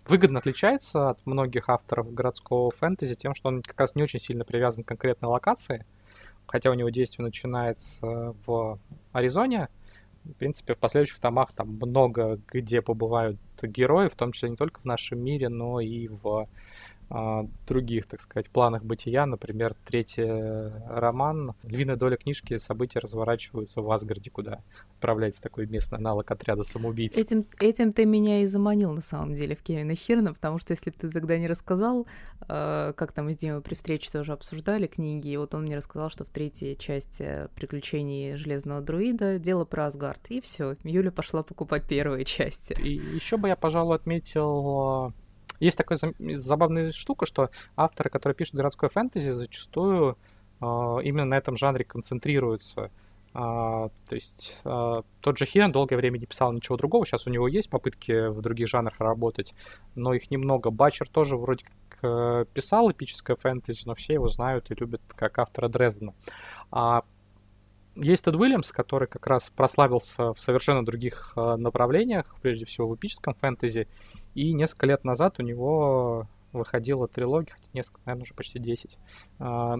выгодно 0.09 0.39
отличается 0.39 1.09
от 1.09 1.25
многих 1.25 1.69
авторов 1.69 2.13
городского 2.13 2.71
фэнтези 2.71 3.15
тем, 3.15 3.35
что 3.35 3.49
он 3.49 3.61
как 3.61 3.79
раз 3.79 3.95
не 3.95 4.03
очень 4.03 4.19
сильно 4.19 4.45
привязан 4.45 4.83
к 4.83 4.87
конкретной 4.87 5.29
локации, 5.29 5.85
хотя 6.45 6.71
у 6.71 6.73
него 6.73 6.89
действие 6.89 7.25
начинается 7.25 8.35
в 8.45 8.79
Аризоне. 9.11 9.69
В 10.23 10.33
принципе, 10.33 10.75
в 10.75 10.77
последующих 10.77 11.19
томах 11.19 11.53
там 11.53 11.69
много 11.81 12.39
где 12.47 12.81
побывают 12.81 13.37
герои, 13.61 14.09
в 14.09 14.15
том 14.15 14.33
числе 14.33 14.49
не 14.49 14.57
только 14.57 14.81
в 14.81 14.85
нашем 14.85 15.19
мире, 15.19 15.47
но 15.47 15.79
и 15.79 16.09
в 16.09 16.49
других, 17.09 18.07
так 18.07 18.21
сказать, 18.21 18.49
планах 18.49 18.83
бытия. 18.83 19.25
Например, 19.25 19.75
третий 19.85 20.27
роман. 20.89 21.53
Львиная 21.63 21.95
доля 21.95 22.17
книжки 22.17 22.57
события 22.57 22.99
разворачиваются 22.99 23.81
в 23.81 23.89
Асгарде, 23.91 24.29
куда 24.29 24.59
отправляется 24.95 25.41
такой 25.41 25.67
местный 25.67 25.99
аналог 25.99 26.29
отряда 26.29 26.63
самоубийц. 26.63 27.17
Этим, 27.17 27.45
этим 27.59 27.93
ты 27.93 28.05
меня 28.05 28.41
и 28.41 28.45
заманил, 28.45 28.91
на 28.91 29.01
самом 29.01 29.35
деле, 29.35 29.55
в 29.55 29.63
Кевина 29.63 29.95
Хирна, 29.95 30.33
потому 30.33 30.59
что 30.59 30.73
если 30.73 30.89
бы 30.89 30.97
ты 30.97 31.09
тогда 31.09 31.37
не 31.37 31.47
рассказал, 31.47 32.07
э, 32.47 32.93
как 32.95 33.11
там 33.13 33.27
мы 33.27 33.33
с 33.33 33.37
Димой 33.37 33.61
при 33.61 33.75
встрече 33.75 34.09
тоже 34.11 34.33
обсуждали 34.33 34.87
книги, 34.87 35.29
и 35.29 35.37
вот 35.37 35.53
он 35.53 35.63
мне 35.63 35.75
рассказал, 35.75 36.09
что 36.09 36.23
в 36.23 36.29
третьей 36.29 36.77
части 36.77 37.47
приключений 37.55 38.35
Железного 38.35 38.81
Друида 38.81 39.39
дело 39.39 39.65
про 39.65 39.87
Асгард. 39.87 40.27
И 40.29 40.41
все, 40.41 40.75
Юля 40.83 41.11
пошла 41.11 41.43
покупать 41.43 41.83
первые 41.87 42.25
части. 42.25 42.73
И 42.81 42.93
еще 42.93 43.37
бы 43.37 43.47
я, 43.49 43.55
пожалуй, 43.55 43.95
отметил 43.95 45.13
есть 45.59 45.77
такая 45.77 45.97
забавная 46.35 46.91
штука, 46.91 47.25
что 47.25 47.49
авторы, 47.75 48.09
которые 48.09 48.35
пишут 48.35 48.55
городской 48.55 48.89
фэнтези, 48.89 49.31
зачастую 49.31 50.17
э, 50.61 50.65
именно 51.03 51.25
на 51.25 51.37
этом 51.37 51.55
жанре 51.55 51.85
концентрируются. 51.85 52.91
Uh, 53.33 53.91
то 54.09 54.15
есть 54.15 54.57
uh, 54.63 55.05
тот 55.21 55.37
же 55.37 55.45
Хирен 55.45 55.71
долгое 55.71 55.95
время 55.97 56.17
не 56.17 56.25
писал 56.25 56.51
ничего 56.53 56.75
другого. 56.75 57.05
Сейчас 57.05 57.27
у 57.27 57.29
него 57.29 57.47
есть 57.47 57.69
попытки 57.69 58.29
в 58.29 58.41
других 58.41 58.67
жанрах 58.67 58.99
работать, 58.99 59.53
но 59.93 60.15
их 60.15 60.31
немного. 60.31 60.71
Батчер 60.71 61.07
тоже 61.07 61.37
вроде 61.37 61.63
как 61.65 62.03
uh, 62.03 62.47
писал 62.51 62.89
эпическое 62.89 63.35
фэнтези, 63.35 63.83
но 63.85 63.93
все 63.93 64.13
его 64.13 64.27
знают 64.27 64.71
и 64.71 64.75
любят 64.75 65.01
как 65.09 65.37
автора 65.37 65.67
Дрездена. 65.67 66.15
А 66.71 67.03
есть 67.93 68.23
Тед 68.23 68.33
Уильямс, 68.33 68.71
который 68.71 69.07
как 69.07 69.27
раз 69.27 69.51
прославился 69.51 70.33
в 70.33 70.39
совершенно 70.39 70.83
других 70.83 71.33
направлениях, 71.35 72.35
прежде 72.41 72.65
всего 72.65 72.87
в 72.87 72.95
эпическом 72.95 73.35
фэнтези, 73.35 73.87
и 74.37 74.53
несколько 74.53 74.85
лет 74.85 75.03
назад 75.03 75.39
у 75.39 75.41
него 75.41 76.27
выходила 76.53 77.07
трилогия, 77.07 77.55
хотя 77.55 77.67
несколько, 77.73 78.01
наверное, 78.05 78.21
уже 78.21 78.35
почти 78.35 78.59
10. 78.59 78.95
А, 79.39 79.77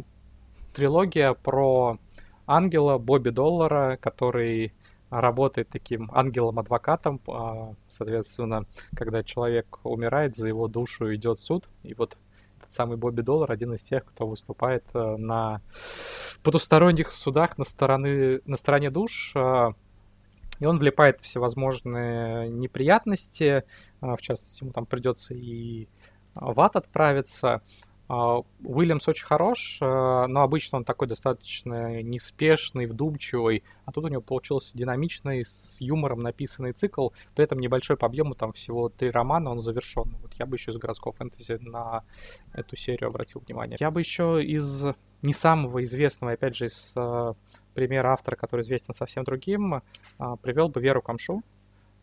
трилогия 0.74 1.34
про 1.36 2.00
ангела 2.48 2.98
Бобби 2.98 3.30
Доллара, 3.30 4.00
который 4.02 4.74
работает 5.12 5.70
таким 5.70 6.10
ангелом-адвокатом. 6.12 7.22
А, 7.28 7.76
соответственно, 7.88 8.66
когда 8.96 9.22
человек 9.24 9.78
умирает, 9.84 10.36
за 10.36 10.48
его 10.48 10.68
душу 10.68 11.14
идет 11.14 11.40
суд. 11.40 11.70
И 11.84 11.94
вот 11.94 12.18
этот 12.58 12.74
самый 12.74 12.98
Бобби 12.98 13.22
Доллар 13.22 13.52
один 13.52 13.76
из 13.76 13.84
тех, 13.84 14.06
кто 14.06 14.26
выступает 14.26 14.84
э, 14.96 15.18
на 15.18 15.62
потусторонних 16.42 17.12
судах 17.12 17.60
на, 17.60 17.64
стороны, 17.64 18.42
на 18.46 18.58
стороне 18.58 18.90
душ. 18.90 19.36
А, 20.60 20.64
и 20.64 20.66
он 20.66 20.80
влипает 20.80 21.20
в 21.22 21.24
всевозможные 21.24 22.50
неприятности, 22.50 23.64
а, 24.02 24.16
в 24.16 24.22
частности, 24.22 24.64
ему 24.64 24.72
там 24.72 24.86
придется 24.86 25.34
и 25.34 25.88
в 26.36 26.60
ад 26.60 26.76
отправиться. 26.76 27.62
А, 28.10 28.42
Уильямс 28.64 29.06
очень 29.10 29.26
хорош, 29.26 29.80
а, 29.82 30.28
но 30.28 30.42
обычно 30.42 30.78
он 30.78 30.86
такой 30.86 31.08
достаточно 31.08 32.02
неспешный, 32.02 32.86
вдумчивый, 32.86 33.64
а 33.86 33.92
тут 33.92 34.06
у 34.06 34.08
него 34.08 34.22
получился 34.22 34.78
динамичный, 34.78 35.46
с 35.46 35.78
юмором 35.82 36.22
написанный 36.22 36.72
цикл, 36.72 37.10
при 37.36 37.44
этом 37.44 37.60
небольшой 37.60 37.98
по 37.98 38.06
объему, 38.06 38.34
там 38.34 38.54
всего 38.54 38.88
три 38.88 39.12
романа, 39.12 39.52
он 39.52 39.62
завершенный. 39.62 40.18
Вот 40.22 40.34
я 40.36 40.46
бы 40.46 40.56
еще 40.56 40.72
из 40.72 40.78
городского 40.78 41.14
фэнтези 41.14 41.60
на 41.62 42.04
эту 42.54 42.78
серию 42.78 43.10
обратил 43.10 43.42
внимание. 43.46 43.76
Я 43.80 43.92
бы 43.92 44.00
еще 44.00 44.42
из 44.42 44.86
не 45.22 45.34
самого 45.34 45.84
известного, 45.84 46.34
опять 46.34 46.56
же, 46.56 46.68
из 46.68 46.94
пример 47.78 48.08
автора, 48.08 48.36
который 48.36 48.62
известен 48.62 48.96
совсем 48.96 49.24
другим, 49.24 49.84
а, 50.18 50.36
привел 50.38 50.68
бы 50.68 50.82
Веру 50.82 51.04
Камшу. 51.04 51.44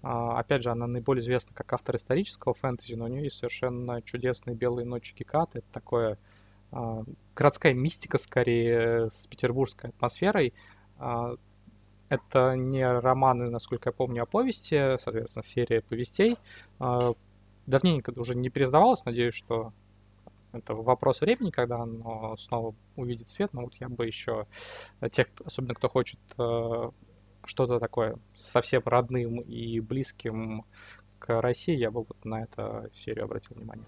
А, 0.04 0.38
опять 0.38 0.62
же, 0.62 0.70
она 0.70 0.86
наиболее 0.86 1.20
известна 1.20 1.52
как 1.52 1.72
автор 1.72 1.96
исторического 1.96 2.54
фэнтези, 2.54 2.94
но 2.94 3.06
у 3.06 3.08
нее 3.08 3.24
есть 3.24 3.38
совершенно 3.38 4.00
чудесные 4.00 4.54
«Белые 4.54 4.86
ночи 4.86 5.12
Гекаты». 5.18 5.58
Это 5.58 5.66
такое 5.72 6.18
а, 6.70 7.02
городская 7.34 7.74
мистика, 7.74 8.18
скорее, 8.18 9.10
с 9.10 9.26
петербургской 9.26 9.90
атмосферой. 9.90 10.54
Это 12.08 12.54
не 12.54 12.88
романы, 12.88 13.50
насколько 13.50 13.88
я 13.88 13.92
помню, 13.92 14.22
а 14.22 14.26
повести, 14.26 14.96
соответственно, 15.02 15.42
серия 15.42 15.80
повестей. 15.80 16.36
Давненько 17.66 18.12
уже 18.14 18.36
не 18.36 18.48
пересдавалось, 18.48 19.04
надеюсь, 19.04 19.34
что 19.34 19.72
это 20.54 20.74
вопрос 20.74 21.20
времени, 21.20 21.50
когда 21.50 21.80
оно 21.80 22.36
снова 22.36 22.74
увидит 22.96 23.28
свет, 23.28 23.52
но 23.52 23.62
вот 23.62 23.74
я 23.80 23.88
бы 23.88 24.06
еще 24.06 24.46
э, 25.00 25.08
тех, 25.10 25.28
особенно 25.44 25.74
кто 25.74 25.88
хочет 25.88 26.20
э, 26.38 26.90
что-то 27.44 27.80
такое 27.80 28.16
совсем 28.36 28.82
родным 28.84 29.40
и 29.40 29.80
близким 29.80 30.64
к 31.18 31.40
России, 31.40 31.76
я 31.76 31.90
бы 31.90 32.04
вот 32.04 32.24
на 32.24 32.42
эту 32.42 32.90
серию 32.94 33.24
обратил 33.24 33.56
внимание. 33.56 33.86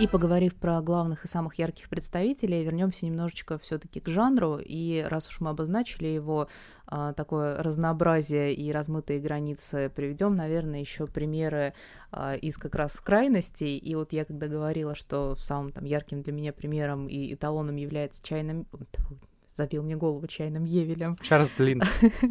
И 0.00 0.08
поговорив 0.08 0.56
про 0.56 0.82
главных 0.82 1.24
и 1.24 1.28
самых 1.28 1.54
ярких 1.54 1.88
представителей, 1.88 2.64
вернемся 2.64 3.06
немножечко 3.06 3.58
все-таки 3.58 4.00
к 4.00 4.08
жанру. 4.08 4.58
И 4.58 5.04
раз 5.06 5.28
уж 5.28 5.38
мы 5.38 5.50
обозначили 5.50 6.08
его 6.08 6.48
а, 6.86 7.12
такое 7.12 7.62
разнообразие 7.62 8.54
и 8.54 8.72
размытые 8.72 9.20
границы, 9.20 9.92
приведем, 9.94 10.34
наверное, 10.34 10.80
еще 10.80 11.06
примеры 11.06 11.74
а, 12.10 12.34
из 12.34 12.58
как 12.58 12.74
раз 12.74 12.98
крайностей. 12.98 13.78
И 13.78 13.94
вот 13.94 14.12
я 14.12 14.24
когда 14.24 14.48
говорила, 14.48 14.96
что 14.96 15.36
самым 15.36 15.70
там 15.70 15.84
ярким 15.84 16.22
для 16.22 16.32
меня 16.32 16.52
примером 16.52 17.06
и 17.06 17.32
эталоном 17.32 17.76
является 17.76 18.20
чайным 18.20 18.66
забил 19.56 19.82
мне 19.82 19.96
голову 19.96 20.26
чайным 20.26 20.64
Евелем. 20.64 21.16
Чарльз 21.22 21.50
Длин. 21.56 21.82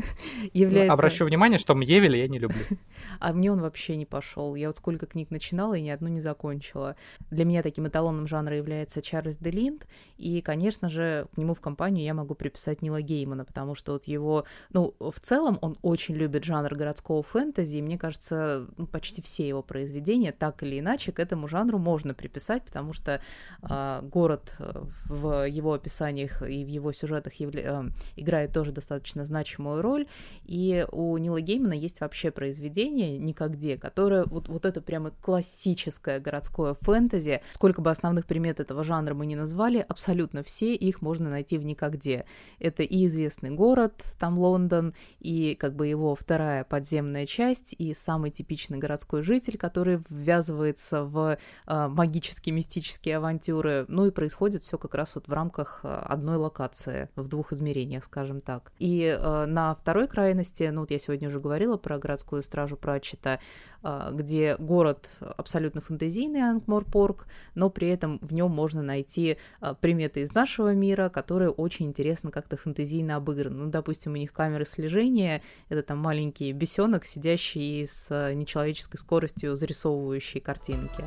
является... 0.54 0.94
Обращу 0.94 1.26
внимание, 1.26 1.58
что 1.58 1.74
Евеля 1.80 2.18
я 2.18 2.28
не 2.28 2.40
люблю. 2.40 2.60
а 3.20 3.34
мне 3.34 3.52
он 3.52 3.62
вообще 3.62 3.96
не 3.96 4.06
пошел. 4.06 4.56
Я 4.56 4.68
вот 4.68 4.78
сколько 4.78 5.06
книг 5.06 5.32
начинала 5.32 5.74
и 5.76 5.82
ни 5.82 5.90
одну 5.90 6.10
не 6.10 6.20
закончила. 6.20 6.96
Для 7.32 7.46
меня 7.46 7.64
таким 7.64 7.88
эталоном 7.88 8.28
жанра 8.28 8.58
является 8.58 9.02
Чарльз 9.02 9.38
Делинд, 9.38 9.88
и, 10.18 10.42
конечно 10.42 10.90
же, 10.90 11.28
к 11.34 11.38
нему 11.38 11.54
в 11.54 11.62
компанию 11.62 12.06
я 12.06 12.14
могу 12.14 12.36
приписать 12.36 12.82
Нила 12.82 13.02
Геймана, 13.02 13.46
потому 13.46 13.76
что 13.76 13.94
вот 13.94 14.06
его, 14.06 14.46
ну, 14.72 14.94
в 15.00 15.20
целом 15.20 15.58
он 15.62 15.78
очень 15.82 16.16
любит 16.16 16.44
жанр 16.44 16.74
городского 16.76 17.24
фэнтези, 17.24 17.78
и 17.78 17.82
мне 17.82 17.98
кажется, 17.98 18.68
ну, 18.78 18.86
почти 18.86 19.22
все 19.22 19.48
его 19.48 19.64
произведения 19.64 20.32
так 20.32 20.64
или 20.64 20.80
иначе 20.80 21.12
к 21.12 21.20
этому 21.20 21.48
жанру 21.48 21.78
можно 21.78 22.14
приписать, 22.14 22.64
потому 22.64 22.94
что 22.94 23.22
а, 23.62 24.02
э, 24.02 24.06
город 24.06 24.58
в 25.06 25.48
его 25.48 25.74
описаниях 25.74 26.42
и 26.42 26.64
в 26.66 26.68
его 26.68 26.92
сюжете 26.92 27.13
сюжетах 27.14 27.34
явля... 27.36 27.62
Э, 27.64 27.90
играет 28.16 28.54
тоже 28.54 28.72
достаточно 28.72 29.26
значимую 29.26 29.82
роль. 29.82 30.08
И 30.46 30.86
у 30.92 31.18
Нила 31.18 31.42
Геймана 31.42 31.74
есть 31.74 32.02
вообще 32.02 32.32
произведение 32.32 33.18
«Никогде», 33.18 33.78
которое 33.78 34.26
вот, 34.26 34.50
вот 34.50 34.66
это 34.66 34.82
прямо 34.82 35.12
классическое 35.22 36.20
городское 36.20 36.76
фэнтези. 36.82 37.42
Сколько 37.52 37.82
бы 37.82 37.92
основных 37.92 38.26
примет 38.26 38.60
этого 38.60 38.84
жанра 38.84 39.14
мы 39.14 39.26
не 39.26 39.36
назвали, 39.36 39.86
абсолютно 39.88 40.44
все 40.44 40.76
их 40.76 41.02
можно 41.02 41.30
найти 41.30 41.58
в 41.58 41.66
«Никогде». 41.66 42.26
Это 42.60 42.84
и 42.84 43.06
известный 43.06 43.52
город, 43.52 44.04
там 44.20 44.38
Лондон, 44.38 44.94
и 45.20 45.56
как 45.56 45.76
бы 45.76 45.88
его 45.88 46.16
вторая 46.16 46.64
подземная 46.64 47.26
часть, 47.26 47.76
и 47.78 47.94
самый 47.94 48.32
типичный 48.32 48.78
городской 48.78 49.24
житель, 49.24 49.58
который 49.58 50.02
ввязывается 50.10 51.04
в 51.04 51.38
э, 51.68 51.88
магические, 51.88 52.56
мистические 52.56 53.18
авантюры. 53.18 53.86
Ну 53.88 54.06
и 54.08 54.12
происходит 54.12 54.64
все 54.64 54.78
как 54.78 54.96
раз 54.96 55.16
вот 55.16 55.28
в 55.28 55.34
рамках 55.34 55.82
э, 55.84 55.88
одной 55.88 56.38
локации 56.38 57.03
в 57.16 57.28
двух 57.28 57.54
измерениях, 57.54 58.04
скажем 58.04 58.42
так. 58.42 58.72
И 58.80 59.04
э, 59.04 59.46
на 59.46 59.76
второй 59.76 60.08
крайности, 60.08 60.70
ну 60.72 60.82
вот 60.82 60.92
я 60.92 61.00
сегодня 61.00 61.28
уже 61.28 61.40
говорила 61.40 61.78
про 61.78 61.98
городскую 61.98 62.42
стражу 62.42 62.78
Пратчета, 62.78 63.40
э, 63.84 64.10
где 64.14 64.56
город 64.58 65.10
абсолютно 65.20 65.82
фантазийный 65.82 66.42
Ангморпорг, 66.42 67.28
но 67.56 67.70
при 67.70 67.90
этом 67.90 68.20
в 68.22 68.34
нем 68.34 68.52
можно 68.52 68.82
найти 68.82 69.38
э, 69.62 69.76
приметы 69.80 70.22
из 70.22 70.34
нашего 70.34 70.74
мира, 70.74 71.10
которые 71.10 71.50
очень 71.50 71.88
интересно 71.88 72.32
как-то 72.32 72.58
фантазийно 72.58 73.16
обыграны. 73.16 73.66
Ну, 73.66 73.70
допустим, 73.70 74.14
у 74.14 74.18
них 74.18 74.34
камеры 74.34 74.66
слежения, 74.66 75.42
это 75.70 75.84
там 75.84 76.00
маленький 76.00 76.52
бесенок, 76.52 77.06
сидящий 77.06 77.86
с 77.86 78.34
нечеловеческой 78.34 79.00
скоростью 79.00 79.56
зарисовывающий 79.56 80.40
картинки. 80.40 81.04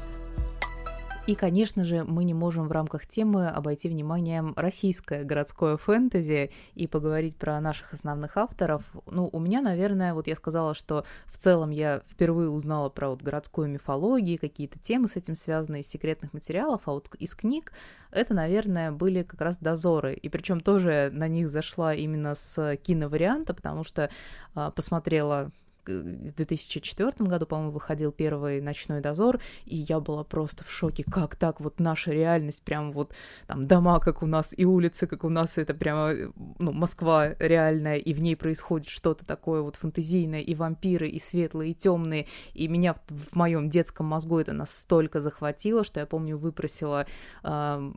И, 1.27 1.35
конечно 1.35 1.83
же, 1.83 2.05
мы 2.05 2.23
не 2.23 2.35
можем 2.35 2.69
в 2.69 2.73
рамках 2.73 3.05
темы 3.05 3.49
обойти 3.49 3.89
вниманием 3.89 4.55
российское 4.57 5.25
городское 5.25 5.77
фэнтези 5.77 6.53
и 6.77 6.87
поговорить 6.87 7.37
про 7.37 7.61
наших 7.61 7.93
основных 7.93 8.37
авторов. 8.37 8.85
Ну, 9.11 9.29
у 9.33 9.41
меня, 9.41 9.61
наверное, 9.61 10.15
вот 10.15 10.29
я 10.29 10.37
сказала, 10.37 10.73
что 10.73 11.05
в 11.27 11.37
целом 11.37 11.71
я 11.71 12.03
впервые 12.09 12.49
узнала 12.49 12.91
про 12.91 13.09
вот 13.09 13.23
городскую 13.23 13.69
мифологию, 13.69 14.39
какие-то 14.39 14.79
темы 14.79 15.09
с 15.09 15.17
этим 15.17 15.35
связанные 15.35 15.81
из 15.81 15.89
секретных 15.89 16.33
материалов, 16.33 16.83
а 16.85 16.93
вот 16.93 17.13
из 17.19 17.35
книг 17.35 17.73
это, 18.13 18.33
наверное, 18.33 18.93
были 18.93 19.25
как 19.25 19.41
раз 19.41 19.57
дозоры. 19.59 20.15
И 20.15 20.29
причем 20.29 20.61
тоже 20.61 21.11
на 21.13 21.27
них 21.27 21.51
зашла 21.51 21.93
именно 21.93 22.37
с 22.37 22.77
киноварианта, 22.77 23.53
потому 23.53 23.83
что 23.83 24.11
а, 24.55 24.71
посмотрела 24.71 25.51
в 25.89 26.35
2004 26.35 27.13
году, 27.19 27.47
по-моему, 27.47 27.73
выходил 27.73 28.13
первый 28.13 28.61
«Ночной 28.61 29.01
дозор», 29.01 29.41
и 29.65 29.77
я 29.77 30.01
была 30.01 30.25
просто 30.25 30.65
в 30.65 30.71
шоке, 30.71 31.05
как 31.05 31.37
так 31.37 31.61
вот 31.61 31.81
наша 31.81 32.13
реальность, 32.13 32.63
прям 32.63 32.93
вот 32.93 33.15
там 33.47 33.67
дома, 33.67 34.01
как 34.01 34.23
у 34.23 34.27
нас, 34.27 34.55
и 34.57 34.65
улицы, 34.65 35.07
как 35.07 35.25
у 35.25 35.29
нас, 35.29 35.59
это 35.59 35.75
прямо, 35.75 36.33
ну, 36.59 36.73
Москва 36.73 37.35
реальная, 37.39 37.97
и 37.97 38.13
в 38.15 38.23
ней 38.23 38.37
происходит 38.37 38.89
что-то 38.89 39.25
такое 39.25 39.63
вот 39.63 39.77
фантазийное, 39.77 40.41
и 40.41 40.55
вампиры, 40.55 41.09
и 41.09 41.19
светлые, 41.19 41.73
и 41.73 41.75
темные, 41.75 42.27
и 42.55 42.69
меня 42.69 42.95
в, 42.95 43.01
в 43.09 43.37
моем 43.37 43.71
детском 43.71 44.07
мозгу 44.07 44.39
это 44.39 44.53
настолько 44.53 45.21
захватило, 45.21 45.85
что 45.85 46.01
я 46.01 46.07
помню, 46.07 46.37
выпросила, 46.37 47.07
э, 47.43 47.93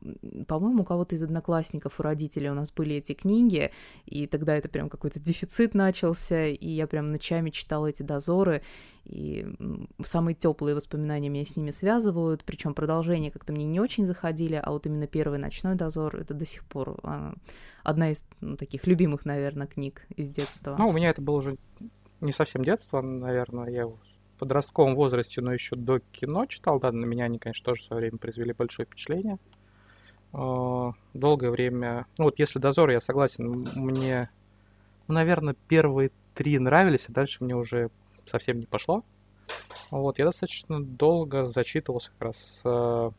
по-моему, 0.47 0.81
у 0.81 0.85
кого-то 0.85 1.15
из 1.15 1.23
одноклассников, 1.23 1.99
у 1.99 2.03
родителей 2.03 2.49
у 2.49 2.53
нас 2.53 2.71
были 2.71 2.95
эти 2.95 3.13
книги, 3.13 3.71
и 4.05 4.27
тогда 4.27 4.55
это 4.55 4.69
прям 4.69 4.89
какой-то 4.89 5.19
дефицит 5.19 5.73
начался, 5.73 6.47
и 6.47 6.67
я 6.67 6.87
прям 6.87 7.11
ночами 7.11 7.49
читала 7.49 7.78
читала 7.79 7.87
эти 7.87 8.03
дозоры, 8.03 8.61
и 9.05 9.47
самые 10.03 10.35
теплые 10.35 10.75
воспоминания 10.75 11.29
меня 11.29 11.45
с 11.45 11.55
ними 11.57 11.71
связывают, 11.71 12.43
причем 12.43 12.73
продолжения 12.73 13.31
как-то 13.31 13.53
мне 13.53 13.65
не 13.65 13.79
очень 13.79 14.05
заходили, 14.05 14.61
а 14.61 14.71
вот 14.71 14.85
именно 14.85 15.07
первый 15.07 15.39
ночной 15.39 15.75
дозор 15.75 16.15
это 16.15 16.33
до 16.33 16.45
сих 16.45 16.63
пор 16.65 16.99
а, 17.03 17.33
одна 17.83 18.11
из 18.11 18.23
ну, 18.41 18.55
таких 18.55 18.87
любимых, 18.87 19.25
наверное, 19.25 19.67
книг 19.67 20.05
из 20.15 20.29
детства. 20.29 20.75
Ну, 20.77 20.89
у 20.89 20.91
меня 20.91 21.09
это 21.09 21.21
было 21.21 21.37
уже 21.37 21.57
не 22.21 22.31
совсем 22.31 22.63
детство, 22.63 23.01
наверное, 23.01 23.69
я 23.69 23.87
в 23.87 23.97
подростковом 24.37 24.95
возрасте, 24.95 25.41
но 25.41 25.53
еще 25.53 25.75
до 25.75 25.99
кино 26.11 26.45
читал, 26.45 26.79
да, 26.79 26.91
на 26.91 27.05
меня 27.05 27.25
они, 27.25 27.39
конечно, 27.39 27.65
тоже 27.65 27.81
в 27.81 27.85
свое 27.85 28.01
время 28.01 28.17
произвели 28.17 28.53
большое 28.53 28.85
впечатление. 28.85 29.37
А, 30.33 30.93
долгое 31.13 31.49
время, 31.49 32.05
ну 32.17 32.25
вот 32.25 32.39
если 32.39 32.59
дозор, 32.59 32.91
я 32.91 33.01
согласен, 33.01 33.67
мне, 33.75 34.29
ну, 35.07 35.15
наверное, 35.15 35.55
первые 35.67 36.11
три 36.39 36.57
нравились, 36.57 37.07
а 37.09 37.11
дальше 37.11 37.43
мне 37.43 37.53
уже 37.53 37.89
совсем 38.25 38.59
не 38.59 38.65
пошло. 38.65 39.03
Вот, 39.91 40.19
я 40.19 40.25
достаточно 40.25 40.81
долго 40.81 41.45
зачитывался 41.47 42.11
как 42.11 42.27
раз 42.29 42.61
э, 42.63 43.11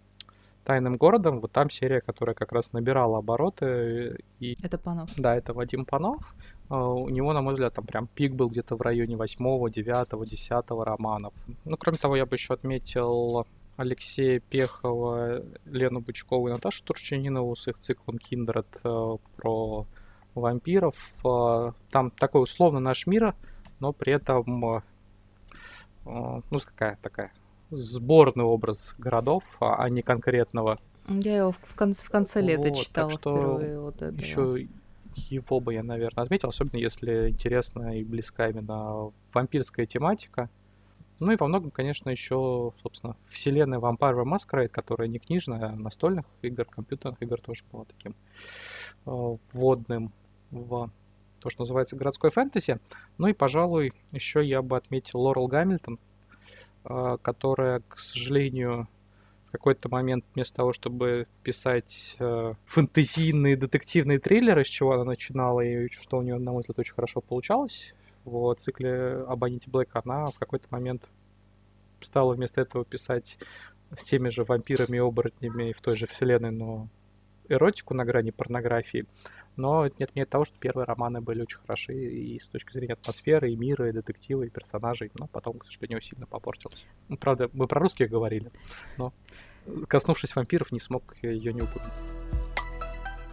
«Тайным 0.65 0.97
городом». 0.97 1.41
Вот 1.41 1.53
там 1.53 1.69
серия, 1.69 2.00
которая 2.00 2.35
как 2.35 2.50
раз 2.53 2.73
набирала 2.73 3.19
обороты. 3.19 4.21
И... 4.39 4.57
Это 4.62 4.79
Панов. 4.79 5.11
Да, 5.19 5.37
это 5.37 5.53
Вадим 5.53 5.85
Панов. 5.85 6.35
Э, 6.71 6.75
у 6.77 7.11
него, 7.11 7.35
на 7.35 7.43
мой 7.43 7.53
взгляд, 7.53 7.75
там 7.75 7.85
прям 7.85 8.07
пик 8.07 8.33
был 8.33 8.49
где-то 8.49 8.75
в 8.77 8.81
районе 8.81 9.17
восьмого, 9.17 9.69
девятого, 9.69 10.25
десятого 10.25 10.87
романов. 10.87 11.35
Ну, 11.67 11.77
кроме 11.77 11.99
того, 11.99 12.17
я 12.17 12.25
бы 12.25 12.37
еще 12.37 12.55
отметил 12.55 13.47
Алексея 13.77 14.41
Пехова, 14.41 15.43
Лену 15.67 16.00
Бычкову 16.00 16.49
и 16.49 16.53
Наташу 16.53 16.83
Турчанинову 16.85 17.55
с 17.55 17.69
их 17.69 17.79
циклом 17.81 18.17
«Киндред» 18.17 18.81
э, 18.83 19.17
про 19.37 19.85
вампиров. 20.35 20.95
А, 21.25 21.73
там 21.91 22.11
такой 22.11 22.43
условно 22.43 22.81
наш 22.81 23.07
мир, 23.07 23.35
но 23.79 23.93
при 23.93 24.13
этом, 24.13 24.65
а, 24.65 24.83
а, 26.07 26.41
ну, 26.51 26.59
какая 26.59 26.99
такая 27.03 27.33
сборный 27.71 28.45
образ 28.45 28.95
городов, 28.99 29.45
а 29.61 29.89
не 29.89 30.03
конкретного. 30.03 30.79
Я 31.09 31.39
его 31.39 31.53
в 31.53 31.75
конце, 31.75 32.07
в 32.07 32.11
конце 32.11 32.41
лета 32.41 32.69
вот, 32.69 32.79
читала 32.79 33.11
что 33.13 33.37
впервые. 33.37 33.81
Вот 33.81 34.03
это, 34.03 34.15
еще 34.15 34.69
его 35.17 35.61
бы 35.61 35.75
я, 35.75 35.83
наверное, 35.83 36.25
отметил, 36.25 36.49
особенно 36.49 36.79
если 36.79 37.31
интересна 37.31 37.97
и 37.99 38.05
близка 38.05 38.49
именно 38.49 39.13
вампирская 39.33 39.87
тематика. 39.87 40.49
Ну 41.19 41.33
и 41.33 41.37
во 41.37 41.49
многом, 41.49 41.71
конечно, 41.71 42.09
еще, 42.09 42.73
собственно, 42.83 43.15
вселенная 43.29 43.79
Vampire 43.79 44.25
Masquerade, 44.25 44.69
которая 44.69 45.07
не 45.07 45.19
книжная, 45.19 45.67
а 45.67 45.77
настольных 45.77 46.25
игр, 46.41 46.65
компьютерных 46.65 47.21
игр 47.21 47.39
тоже 47.41 47.63
была 47.71 47.85
таким 47.85 48.15
э, 49.05 49.37
вводным 49.53 50.13
в 50.50 50.90
то, 51.40 51.50
что 51.50 51.62
называется 51.62 51.97
городской 51.97 52.30
фэнтези. 52.30 52.78
Ну 53.19 53.28
и, 53.28 53.33
пожалуй, 53.33 53.92
еще 54.12 54.45
я 54.45 54.62
бы 54.62 54.76
отметил 54.76 55.21
Лорел 55.21 55.47
Гамильтон, 55.47 55.99
а, 56.85 57.16
которая, 57.19 57.83
к 57.88 57.99
сожалению, 57.99 58.88
в 59.49 59.52
какой-то 59.52 59.88
момент 59.88 60.25
вместо 60.35 60.57
того, 60.57 60.73
чтобы 60.73 61.26
писать 61.42 62.14
э, 62.21 62.54
фэнтезийные 62.66 63.57
детективные 63.57 64.21
триллеры, 64.21 64.64
с 64.64 64.69
чего 64.69 64.92
она 64.92 65.02
начинала, 65.02 65.61
и 65.61 65.88
что 65.88 66.19
у 66.19 66.23
нее, 66.23 66.38
на 66.38 66.52
мой 66.52 66.61
взгляд, 66.61 66.78
очень 66.78 66.95
хорошо 66.95 67.21
получалось, 67.21 67.92
в 68.25 68.54
цикле 68.54 69.25
об 69.26 69.42
Аните 69.42 69.69
Блэк 69.69 69.90
она 69.95 70.26
в 70.28 70.38
какой-то 70.38 70.68
момент 70.70 71.03
стала 72.01 72.35
вместо 72.35 72.61
этого 72.61 72.85
писать 72.85 73.38
с 73.92 74.05
теми 74.05 74.29
же 74.29 74.44
вампирами 74.44 74.96
и 74.96 75.01
оборотнями 75.01 75.72
в 75.72 75.81
той 75.81 75.96
же 75.96 76.07
вселенной, 76.07 76.53
но 76.53 76.88
эротику 77.51 77.95
на 77.95 78.05
грани 78.05 78.31
порнографии. 78.31 79.07
Но 79.57 79.85
это 79.85 79.97
не 79.99 80.05
отменяет 80.05 80.31
того, 80.31 80.45
что 80.45 80.59
первые 80.59 80.87
романы 80.87 81.21
были 81.21 81.43
очень 81.43 81.59
хороши 81.59 81.93
и 81.95 82.39
с 82.39 82.49
точки 82.49 82.73
зрения 82.73 82.95
атмосферы, 82.95 83.51
и 83.51 83.57
мира, 83.57 83.89
и 83.89 83.93
детектива, 83.93 84.45
и 84.45 84.49
персонажей. 84.49 85.11
Но 85.19 85.27
потом, 85.27 85.59
к 85.59 85.65
сожалению, 85.65 86.01
сильно 86.01 86.27
попортилось. 86.27 86.87
Ну, 87.09 87.17
правда, 87.17 87.51
мы 87.53 87.67
про 87.67 87.81
русских 87.81 88.09
говорили, 88.11 88.51
но 88.97 89.13
коснувшись 89.89 90.35
вампиров, 90.35 90.73
не 90.73 90.81
смог 90.81 91.15
ее 91.23 91.53
не 91.53 91.63
упомянуть. 91.63 91.93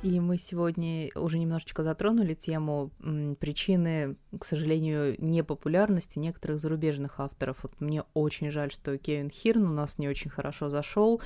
И 0.03 0.19
мы 0.19 0.37
сегодня 0.37 1.09
уже 1.15 1.39
немножечко 1.39 1.83
затронули 1.83 2.35
тему 2.35 2.91
причины, 3.39 4.15
к 4.39 4.45
сожалению, 4.45 5.15
непопулярности 5.17 6.19
некоторых 6.19 6.59
зарубежных 6.59 7.19
авторов. 7.19 7.63
Вот 7.63 7.81
мне 7.81 8.03
очень 8.13 8.51
жаль, 8.51 8.71
что 8.71 8.97
Кевин 8.97 9.31
Хирн 9.31 9.65
у 9.65 9.73
нас 9.73 9.97
не 9.97 10.07
очень 10.07 10.29
хорошо 10.29 10.69
зашел. 10.69 11.19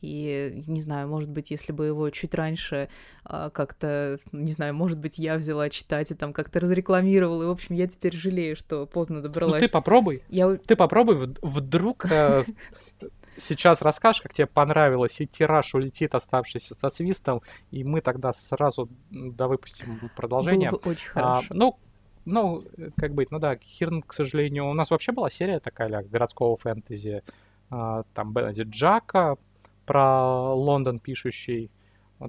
И, 0.00 0.62
не 0.66 0.80
знаю, 0.80 1.08
может 1.08 1.28
быть, 1.28 1.50
если 1.50 1.72
бы 1.72 1.86
его 1.86 2.08
чуть 2.10 2.34
раньше 2.34 2.88
а, 3.24 3.50
как-то, 3.50 4.18
не 4.32 4.52
знаю, 4.52 4.74
может 4.74 4.98
быть, 4.98 5.18
я 5.18 5.36
взяла 5.36 5.68
читать 5.70 6.10
и 6.10 6.14
там 6.14 6.32
как-то 6.32 6.60
разрекламировала. 6.60 7.42
И, 7.42 7.46
в 7.46 7.50
общем, 7.50 7.74
я 7.74 7.88
теперь 7.88 8.14
жалею, 8.14 8.54
что 8.54 8.86
поздно 8.86 9.20
добралась. 9.20 9.60
Ну, 9.60 9.66
ты 9.66 9.72
попробуй. 9.72 10.22
Я... 10.28 10.56
Ты 10.56 10.76
попробуй, 10.76 11.34
вдруг 11.42 12.06
э, 12.10 12.44
сейчас 13.36 13.82
расскажешь, 13.82 14.22
как 14.22 14.32
тебе 14.32 14.46
понравилось, 14.46 15.20
и 15.20 15.26
тираж 15.26 15.74
улетит, 15.74 16.14
оставшийся 16.14 16.74
со 16.74 16.90
свистом, 16.90 17.42
и 17.70 17.82
мы 17.82 18.00
тогда 18.00 18.32
сразу 18.32 18.88
да, 19.10 19.48
выпустим 19.48 20.10
продолжение. 20.16 20.70
Было 20.70 20.80
бы 20.80 20.90
очень 20.90 21.08
а, 21.14 21.34
хорошо. 21.34 21.48
ну, 21.52 21.78
ну, 22.24 22.64
как 22.96 23.14
быть, 23.14 23.30
ну 23.30 23.38
да, 23.38 23.56
Хирн, 23.56 24.02
к 24.02 24.12
сожалению, 24.12 24.68
у 24.68 24.74
нас 24.74 24.90
вообще 24.90 25.12
была 25.12 25.30
серия 25.30 25.60
такая 25.60 26.02
городского 26.02 26.56
фэнтези, 26.56 27.22
а, 27.70 28.04
там 28.14 28.32
Бенедикт 28.32 28.70
Джака, 28.70 29.36
про 29.88 30.54
Лондон 30.54 31.00
пишущий. 31.00 31.70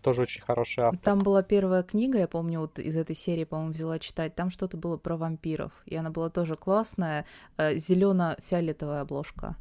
Тоже 0.04 0.22
очень 0.22 0.42
хороший 0.44 0.84
автор. 0.84 1.00
Там 1.00 1.20
была 1.20 1.42
первая 1.42 1.82
книга, 1.82 2.20
я 2.20 2.28
помню, 2.28 2.60
вот 2.60 2.78
из 2.78 2.96
этой 2.96 3.16
серии, 3.16 3.44
по-моему, 3.44 3.74
взяла 3.74 3.98
читать. 3.98 4.36
Там 4.36 4.52
что-то 4.52 4.78
было 4.78 4.98
про 4.98 5.18
вампиров. 5.18 5.72
И 5.86 5.96
она 5.96 6.12
была 6.12 6.30
тоже 6.30 6.56
классная. 6.56 7.26
Э, 7.58 7.76
Зелено-фиолетовая 7.76 9.02
обложка. 9.02 9.56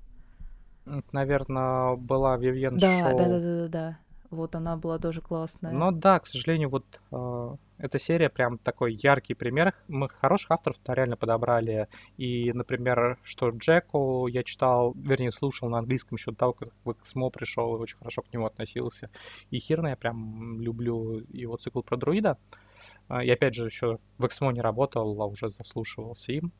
наверное, 1.13 1.97
была 1.97 2.37
Вивьен 2.37 2.77
да, 2.77 3.01
Шоу. 3.01 3.19
Да, 3.19 3.25
да, 3.25 3.41
да, 3.41 3.41
да, 3.41 3.69
да. 3.69 3.99
Вот 4.31 4.55
она 4.55 4.77
была 4.77 4.99
тоже 4.99 5.21
классная. 5.23 5.73
Ну 5.73 5.91
да, 5.91 6.19
к 6.21 6.27
сожалению, 6.27 6.69
вот 6.69 6.85
э, 7.11 7.57
эта 7.79 7.99
серия 7.99 8.29
прям 8.29 8.59
такой 8.59 8.95
яркий 8.95 9.33
пример. 9.33 9.75
Мы 9.89 10.09
хороших 10.09 10.51
авторов 10.51 10.77
реально 10.87 11.17
подобрали. 11.17 11.89
И, 12.19 12.53
например, 12.53 13.19
что 13.23 13.49
Джеку 13.51 14.27
я 14.27 14.43
читал, 14.43 14.93
вернее, 14.95 15.33
слушал 15.33 15.71
на 15.71 15.79
английском 15.79 16.17
еще 16.17 16.33
до 16.33 16.37
того, 16.37 16.53
как 16.53 16.69
в 16.85 16.91
XMO 16.91 17.31
пришел, 17.31 17.75
и 17.75 17.79
очень 17.79 17.97
хорошо 17.97 18.23
к 18.23 18.33
нему 18.33 18.47
относился. 18.47 19.09
И 19.51 19.59
Хирна 19.59 19.89
я 19.89 19.97
прям 19.97 20.61
люблю 20.61 21.25
его 21.31 21.57
цикл 21.57 21.81
про 21.81 21.97
друида. 21.97 22.37
А, 23.09 23.25
и 23.25 23.31
опять 23.31 23.55
же, 23.55 23.65
еще 23.65 23.99
в 24.19 24.25
XMO 24.25 24.53
не 24.53 24.61
работал, 24.61 25.21
а 25.23 25.27
уже 25.27 25.51
заслушивался 25.51 26.33
им. 26.33 26.53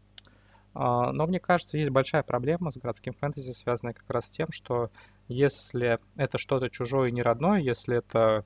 А, 0.75 1.13
но 1.13 1.27
мне 1.27 1.41
кажется, 1.41 1.77
есть 1.77 1.91
большая 1.91 2.23
проблема 2.23 2.71
с 2.71 2.77
городским 2.77 3.13
фэнтези, 3.13 3.53
связанная 3.53 3.95
как 3.95 4.09
раз 4.09 4.27
с 4.27 4.31
тем, 4.31 4.49
что 4.53 4.91
если 5.29 5.99
это 6.17 6.39
что-то 6.39 6.71
чужое 6.71 7.09
и 7.09 7.13
не 7.13 7.23
родное, 7.23 7.61
если 7.61 7.99
это 7.99 8.45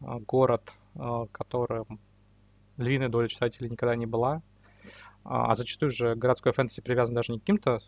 а, 0.00 0.18
город, 0.20 0.72
которым 1.32 1.98
львиная 2.76 3.08
доля 3.08 3.28
читателей 3.28 3.70
никогда 3.70 3.96
не 3.96 4.06
была. 4.06 4.42
А, 5.24 5.50
а 5.50 5.54
зачастую 5.54 5.90
же 5.90 6.14
городское 6.14 6.52
фэнтези 6.52 6.82
привязано 6.82 7.16
даже 7.16 7.32
не 7.32 7.38
к 7.38 7.42
каким-то 7.42 7.80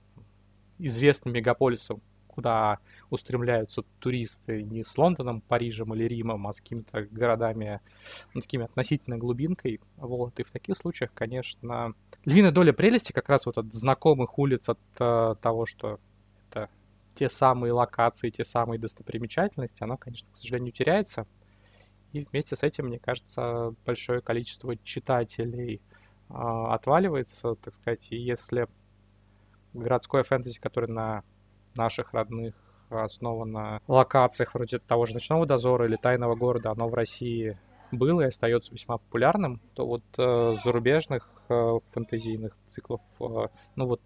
известным 0.79 1.35
мегаполисам, 1.35 2.01
куда 2.27 2.79
устремляются 3.11 3.83
туристы 3.99 4.63
не 4.63 4.85
с 4.85 4.97
Лондоном, 4.99 5.41
Парижем 5.41 5.95
или 5.95 6.05
Римом, 6.05 6.47
а 6.47 6.53
с 6.53 6.57
какими-то 6.57 7.03
городами, 7.11 7.81
ну, 8.35 8.41
такими 8.41 8.65
относительной 8.65 9.19
глубинкой. 9.19 9.81
Вот. 9.97 10.39
И 10.39 10.45
в 10.45 10.51
таких 10.51 10.77
случаях, 10.77 11.13
конечно, 11.15 11.95
львиная 12.25 12.53
доля 12.53 12.73
прелести 12.73 13.13
как 13.13 13.29
раз 13.29 13.47
вот 13.47 13.59
от 13.59 13.73
знакомых 13.73 14.39
улиц, 14.39 14.69
от 14.69 14.79
uh, 14.99 15.37
того, 15.37 15.65
что 15.67 15.99
те 17.17 17.29
самые 17.31 17.73
локации, 17.73 18.31
те 18.31 18.45
самые 18.45 18.79
достопримечательности, 18.79 19.83
оно, 19.83 19.97
конечно, 19.97 20.29
к 20.33 20.37
сожалению, 20.37 20.73
теряется. 20.73 21.27
И 22.13 22.25
вместе 22.25 22.57
с 22.57 22.63
этим, 22.63 22.87
мне 22.87 22.99
кажется, 22.99 23.75
большое 23.85 24.21
количество 24.21 24.77
читателей 24.77 25.81
э, 26.29 26.35
отваливается, 26.35 27.55
так 27.57 27.75
сказать. 27.75 28.07
И 28.11 28.17
если 28.17 28.69
городское 29.73 30.23
фэнтези, 30.23 30.61
которое 30.61 30.89
на 30.89 31.25
наших 31.75 32.13
родных 32.13 32.55
основано 32.91 33.81
локациях 33.89 34.55
вроде 34.55 34.79
того 34.79 35.07
же 35.07 35.15
«Ночного 35.15 35.47
дозора» 35.47 35.87
или 35.87 35.97
«Тайного 35.97 36.37
города», 36.37 36.71
оно 36.71 36.89
в 36.89 36.95
России 36.95 37.59
было 37.93 38.23
и 38.23 38.27
остается 38.27 38.73
весьма 38.73 38.99
популярным, 38.99 39.61
то 39.75 39.87
вот 39.87 40.03
э, 40.19 40.57
зарубежных 40.65 41.31
э, 41.49 41.79
фэнтезийных 41.93 42.57
циклов, 42.69 43.01
э, 43.21 43.49
ну 43.77 43.87
вот 43.87 44.01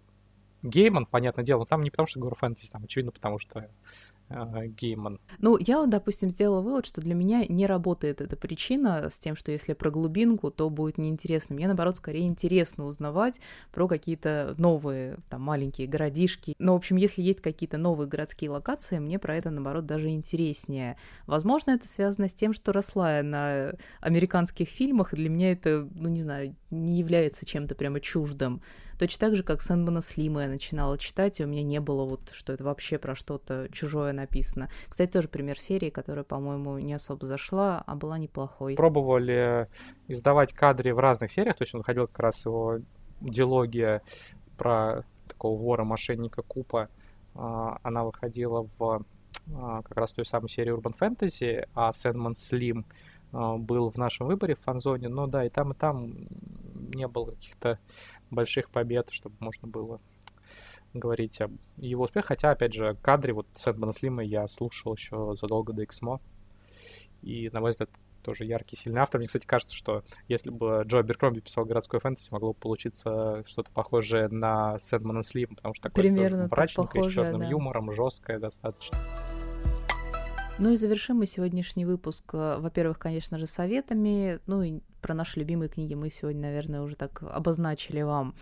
Гейман, 0.63 1.05
понятное 1.05 1.45
дело, 1.45 1.65
там 1.65 1.81
не 1.81 1.89
потому 1.89 2.07
что 2.07 2.19
говорю 2.19 2.35
фэнтези, 2.35 2.69
там 2.69 2.83
очевидно 2.83 3.11
потому 3.11 3.39
что 3.39 3.69
э, 4.29 4.67
Гейман. 4.67 5.19
Ну, 5.39 5.57
я 5.59 5.79
вот, 5.79 5.89
допустим, 5.89 6.29
сделала 6.29 6.61
вывод, 6.61 6.85
что 6.85 7.01
для 7.01 7.15
меня 7.15 7.45
не 7.47 7.65
работает 7.65 8.21
эта 8.21 8.35
причина 8.35 9.09
с 9.09 9.17
тем, 9.17 9.35
что 9.35 9.51
если 9.51 9.73
про 9.73 9.89
глубинку, 9.89 10.51
то 10.51 10.69
будет 10.69 10.97
неинтересно. 10.97 11.55
Мне, 11.55 11.67
наоборот, 11.67 11.97
скорее 11.97 12.27
интересно 12.27 12.85
узнавать 12.85 13.41
про 13.71 13.87
какие-то 13.87 14.55
новые, 14.57 15.17
там, 15.29 15.41
маленькие 15.41 15.87
городишки. 15.87 16.55
Но, 16.59 16.73
в 16.73 16.77
общем, 16.77 16.95
если 16.97 17.21
есть 17.21 17.41
какие-то 17.41 17.77
новые 17.77 18.07
городские 18.07 18.51
локации, 18.51 18.99
мне 18.99 19.19
про 19.19 19.35
это, 19.35 19.49
наоборот, 19.49 19.85
даже 19.85 20.09
интереснее. 20.09 20.97
Возможно, 21.25 21.71
это 21.71 21.87
связано 21.87 22.27
с 22.27 22.33
тем, 22.33 22.53
что 22.53 22.71
росла 22.71 23.17
я 23.17 23.23
на 23.23 23.73
американских 23.99 24.69
фильмах, 24.69 25.13
и 25.13 25.17
для 25.17 25.29
меня 25.29 25.51
это, 25.53 25.89
ну, 25.93 26.07
не 26.07 26.19
знаю, 26.19 26.55
не 26.69 26.97
является 26.99 27.45
чем-то 27.45 27.75
прямо 27.75 27.99
чуждым. 27.99 28.61
Точно 29.01 29.29
так 29.29 29.35
же, 29.35 29.41
как 29.41 29.63
Сэндмана 29.63 30.03
Слима 30.03 30.43
я 30.43 30.47
начинала 30.47 30.95
читать, 30.95 31.39
и 31.39 31.43
у 31.43 31.47
меня 31.47 31.63
не 31.63 31.79
было 31.79 32.05
вот, 32.05 32.29
что 32.33 32.53
это 32.53 32.63
вообще 32.63 32.99
про 32.99 33.15
что-то 33.15 33.67
чужое 33.71 34.13
написано. 34.13 34.69
Кстати, 34.87 35.09
тоже 35.09 35.27
пример 35.27 35.59
серии, 35.59 35.89
которая, 35.89 36.23
по-моему, 36.23 36.77
не 36.77 36.93
особо 36.93 37.25
зашла, 37.25 37.83
а 37.87 37.95
была 37.95 38.19
неплохой. 38.19 38.75
Пробовали 38.75 39.67
издавать 40.07 40.53
кадры 40.53 40.93
в 40.93 40.99
разных 40.99 41.31
сериях, 41.31 41.57
то 41.57 41.63
есть 41.63 41.73
он 41.73 41.79
выходил 41.79 42.05
как 42.05 42.19
раз 42.19 42.45
его 42.45 42.77
диалогия 43.21 44.03
про 44.55 45.03
такого 45.27 45.59
вора-мошенника 45.59 46.43
Купа. 46.43 46.87
А, 47.33 47.79
она 47.81 48.03
выходила 48.03 48.67
в 48.77 49.03
а, 49.51 49.81
как 49.81 49.97
раз 49.97 50.11
той 50.11 50.27
самой 50.27 50.49
серии 50.49 50.77
Urban 50.77 50.95
Fantasy, 50.95 51.67
а 51.73 51.91
Сэндман 51.91 52.35
Слим 52.35 52.85
был 53.31 53.89
в 53.89 53.97
нашем 53.97 54.27
выборе 54.27 54.53
в 54.53 54.59
фанзоне, 54.59 55.07
но 55.07 55.25
да, 55.25 55.43
и 55.45 55.49
там, 55.49 55.71
и 55.71 55.73
там 55.73 56.13
не 56.91 57.07
было 57.07 57.31
каких-то 57.31 57.79
больших 58.29 58.69
побед, 58.69 59.07
чтобы 59.11 59.35
можно 59.39 59.67
было 59.67 59.99
говорить 60.93 61.39
об 61.41 61.53
его 61.77 62.03
успехе. 62.03 62.27
Хотя, 62.27 62.51
опять 62.51 62.73
же, 62.73 62.95
кадры 63.01 63.33
вот 63.33 63.47
Сэндмана 63.55 63.93
Слима 63.93 64.23
я 64.23 64.47
слушал 64.47 64.93
еще 64.93 65.35
задолго 65.39 65.73
до 65.73 65.83
Эксмо. 65.83 66.19
И, 67.21 67.49
на 67.53 67.61
мой 67.61 67.71
взгляд, 67.71 67.89
тоже 68.21 68.45
яркий, 68.45 68.75
сильный 68.75 69.01
автор. 69.01 69.19
Мне, 69.19 69.27
кстати, 69.27 69.45
кажется, 69.45 69.75
что 69.75 70.03
если 70.27 70.49
бы 70.49 70.83
Джо 70.85 71.01
Беркромби 71.01 71.39
писал 71.39 71.65
городской 71.65 71.99
фэнтези, 71.99 72.29
могло 72.31 72.53
бы 72.53 72.59
получиться 72.59 73.43
что-то 73.47 73.71
похожее 73.71 74.27
на 74.27 74.79
Сэндмана 74.79 75.23
Слима, 75.23 75.55
потому 75.55 75.73
что 75.73 75.89
такое 75.89 76.03
Примерно 76.03 76.47
мрачненькое, 76.49 77.03
с 77.03 77.13
черным 77.13 77.41
да. 77.41 77.49
юмором, 77.49 77.91
жесткое 77.93 78.39
достаточно. 78.39 78.97
Ну 80.61 80.69
и 80.69 80.75
завершим 80.75 81.17
мы 81.17 81.25
сегодняшний 81.25 81.85
выпуск, 81.85 82.23
э, 82.35 82.57
во-первых, 82.59 82.99
конечно 82.99 83.39
же, 83.39 83.47
советами, 83.47 84.37
ну 84.45 84.61
и 84.61 84.81
про 85.01 85.15
наши 85.15 85.39
любимые 85.39 85.69
книги 85.69 85.95
мы 85.95 86.11
сегодня, 86.11 86.41
наверное, 86.41 86.83
уже 86.83 86.95
так 86.95 87.23
обозначили 87.23 88.03
вам. 88.03 88.35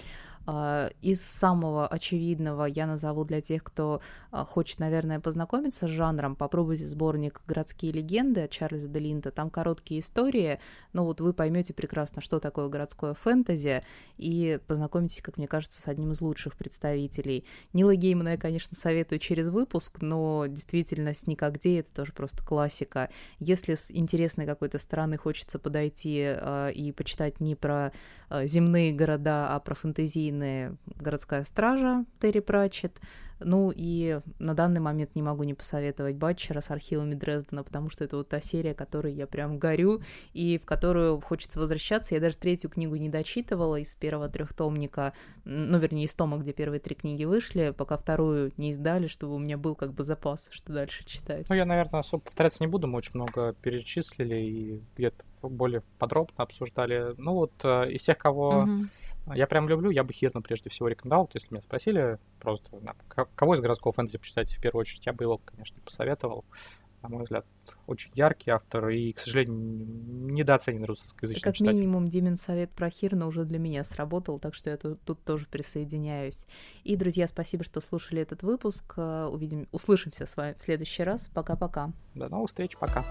А, 0.46 0.90
из 1.02 1.22
самого 1.22 1.88
очевидного 1.88 2.66
я 2.66 2.88
назову 2.88 3.24
для 3.24 3.42
тех, 3.42 3.64
кто 3.64 4.02
а, 4.32 4.46
хочет, 4.46 4.80
наверное, 4.80 5.20
познакомиться 5.20 5.88
с 5.88 5.92
жанром, 5.92 6.36
попробуйте 6.36 6.88
сборник 6.88 7.42
«Городские 7.46 7.92
легенды» 7.92 8.42
от 8.42 8.52
Чарльза 8.52 8.88
Делинта. 8.88 9.32
Там 9.32 9.50
короткие 9.50 10.02
истории, 10.02 10.60
но 10.94 11.06
вот 11.06 11.22
вы 11.22 11.34
поймете 11.34 11.74
прекрасно, 11.74 12.22
что 12.22 12.40
такое 12.40 12.68
городское 12.68 13.14
фэнтези, 13.14 13.84
и 14.18 14.60
познакомитесь, 14.66 15.22
как 15.22 15.38
мне 15.38 15.48
кажется, 15.48 15.82
с 15.82 15.88
одним 15.88 16.14
из 16.14 16.22
лучших 16.22 16.56
представителей. 16.56 17.46
Нила 17.74 17.96
Геймана 17.96 18.30
я, 18.30 18.38
конечно, 18.38 18.76
советую 18.76 19.20
через 19.20 19.50
выпуск, 19.50 20.02
но 20.02 20.46
действительно 20.48 21.14
с 21.14 21.28
«Никогде» 21.28 21.80
это 21.80 21.94
тоже 21.94 22.14
просто 22.14 22.44
классика. 22.44 23.10
Если 23.40 23.76
с 23.76 23.92
интересной 23.92 24.46
какой-то 24.46 24.80
стороны 24.80 25.18
хочется 25.18 25.60
подойти 25.60 26.24
э, 26.24 26.72
и 26.74 26.92
почитать 26.92 27.40
не 27.40 27.56
про 27.56 27.92
земные 28.44 28.94
города, 28.94 29.56
а 29.56 29.60
про 29.60 29.74
фэнтезийные 29.74 30.29
Картины 30.30 30.78
«Городская 31.00 31.44
стража» 31.44 32.06
Терри 32.22 32.40
Пратчет. 32.40 33.00
Ну 33.40 33.72
и 33.74 34.20
на 34.38 34.54
данный 34.54 34.82
момент 34.82 35.16
не 35.16 35.22
могу 35.22 35.44
не 35.44 35.54
посоветовать 35.54 36.18
Батчера 36.18 36.60
с 36.60 36.70
архивами 36.72 37.16
Дрездена, 37.16 37.64
потому 37.64 37.90
что 37.90 38.04
это 38.04 38.18
вот 38.18 38.28
та 38.28 38.42
серия, 38.42 38.74
которой 38.74 39.14
я 39.14 39.28
прям 39.28 39.58
горю, 39.58 40.02
и 40.34 40.58
в 40.58 40.66
которую 40.66 41.22
хочется 41.22 41.58
возвращаться. 41.58 42.14
Я 42.14 42.22
даже 42.22 42.38
третью 42.38 42.70
книгу 42.70 42.98
не 42.98 43.08
дочитывала 43.08 43.78
из 43.78 43.96
первого 43.96 44.28
трехтомника, 44.28 45.14
ну, 45.46 45.80
вернее, 45.80 46.04
из 46.04 46.14
тома, 46.14 46.38
где 46.38 46.52
первые 46.52 46.82
три 46.82 46.96
книги 46.96 47.24
вышли, 47.24 47.74
пока 47.76 47.98
вторую 47.98 48.52
не 48.58 48.72
издали, 48.72 49.08
чтобы 49.08 49.36
у 49.36 49.40
меня 49.40 49.58
был 49.58 49.74
как 49.74 49.94
бы 49.94 50.04
запас, 50.04 50.50
что 50.52 50.74
дальше 50.74 51.06
читать. 51.06 51.48
Ну, 51.50 51.56
я, 51.56 51.66
наверное, 51.66 52.02
особо 52.02 52.24
повторяться 52.26 52.62
не 52.62 52.68
буду, 52.68 52.88
мы 52.88 52.98
очень 52.98 53.14
много 53.14 53.54
перечислили 53.62 54.36
и 54.36 54.84
где-то 54.98 55.24
более 55.42 55.82
подробно 55.98 56.44
обсуждали. 56.44 57.16
Ну, 57.18 57.36
вот 57.36 57.54
э, 57.64 57.94
из 57.94 58.04
тех, 58.04 58.18
кого... 58.18 58.50
Угу 58.64 58.90
я 59.36 59.48
прям 59.48 59.68
люблю, 59.70 59.90
я 59.90 60.04
бы 60.04 60.14
Хирна 60.14 60.42
прежде 60.42 60.70
всего 60.70 60.88
рекомендовал. 60.88 61.26
Есть, 61.34 61.46
если 61.46 61.54
меня 61.56 61.62
спросили 61.62 62.20
просто, 62.40 62.70
кого 63.36 63.56
из 63.56 63.60
городского 63.60 63.94
фэнтези 63.94 64.18
почитать 64.18 64.54
в 64.54 64.62
первую 64.62 64.82
очередь, 64.82 65.06
я 65.06 65.14
бы 65.14 65.24
его, 65.24 65.40
конечно, 65.44 65.80
посоветовал. 65.84 66.46
На 67.02 67.08
мой 67.08 67.24
взгляд, 67.24 67.46
очень 67.88 68.12
яркий 68.14 68.52
автор 68.52 68.90
и, 68.90 69.14
к 69.14 69.20
сожалению, 69.20 69.56
недооценен 69.56 70.84
русскоязычным 70.84 71.42
Как 71.42 71.56
читателем. 71.56 71.80
минимум, 71.80 72.10
Димин 72.10 72.36
совет 72.36 72.72
про 72.72 72.90
Хирна 72.90 73.26
уже 73.26 73.46
для 73.46 73.58
меня 73.58 73.86
сработал, 73.86 74.38
так 74.38 74.54
что 74.54 74.70
я 74.70 74.76
тут, 74.76 75.00
тут 75.04 75.24
тоже 75.24 75.46
присоединяюсь. 75.50 76.46
И, 76.84 76.98
друзья, 76.98 77.30
спасибо, 77.30 77.64
что 77.64 77.80
слушали 77.80 78.22
этот 78.22 78.44
выпуск. 78.44 78.98
Увидим, 78.98 79.70
услышимся 79.72 80.26
с 80.26 80.36
вами 80.36 80.56
в 80.58 80.62
следующий 80.62 81.04
раз. 81.04 81.30
Пока-пока. 81.34 81.94
До 82.16 82.28
новых 82.28 82.50
встреч, 82.50 82.76
пока. 82.78 83.06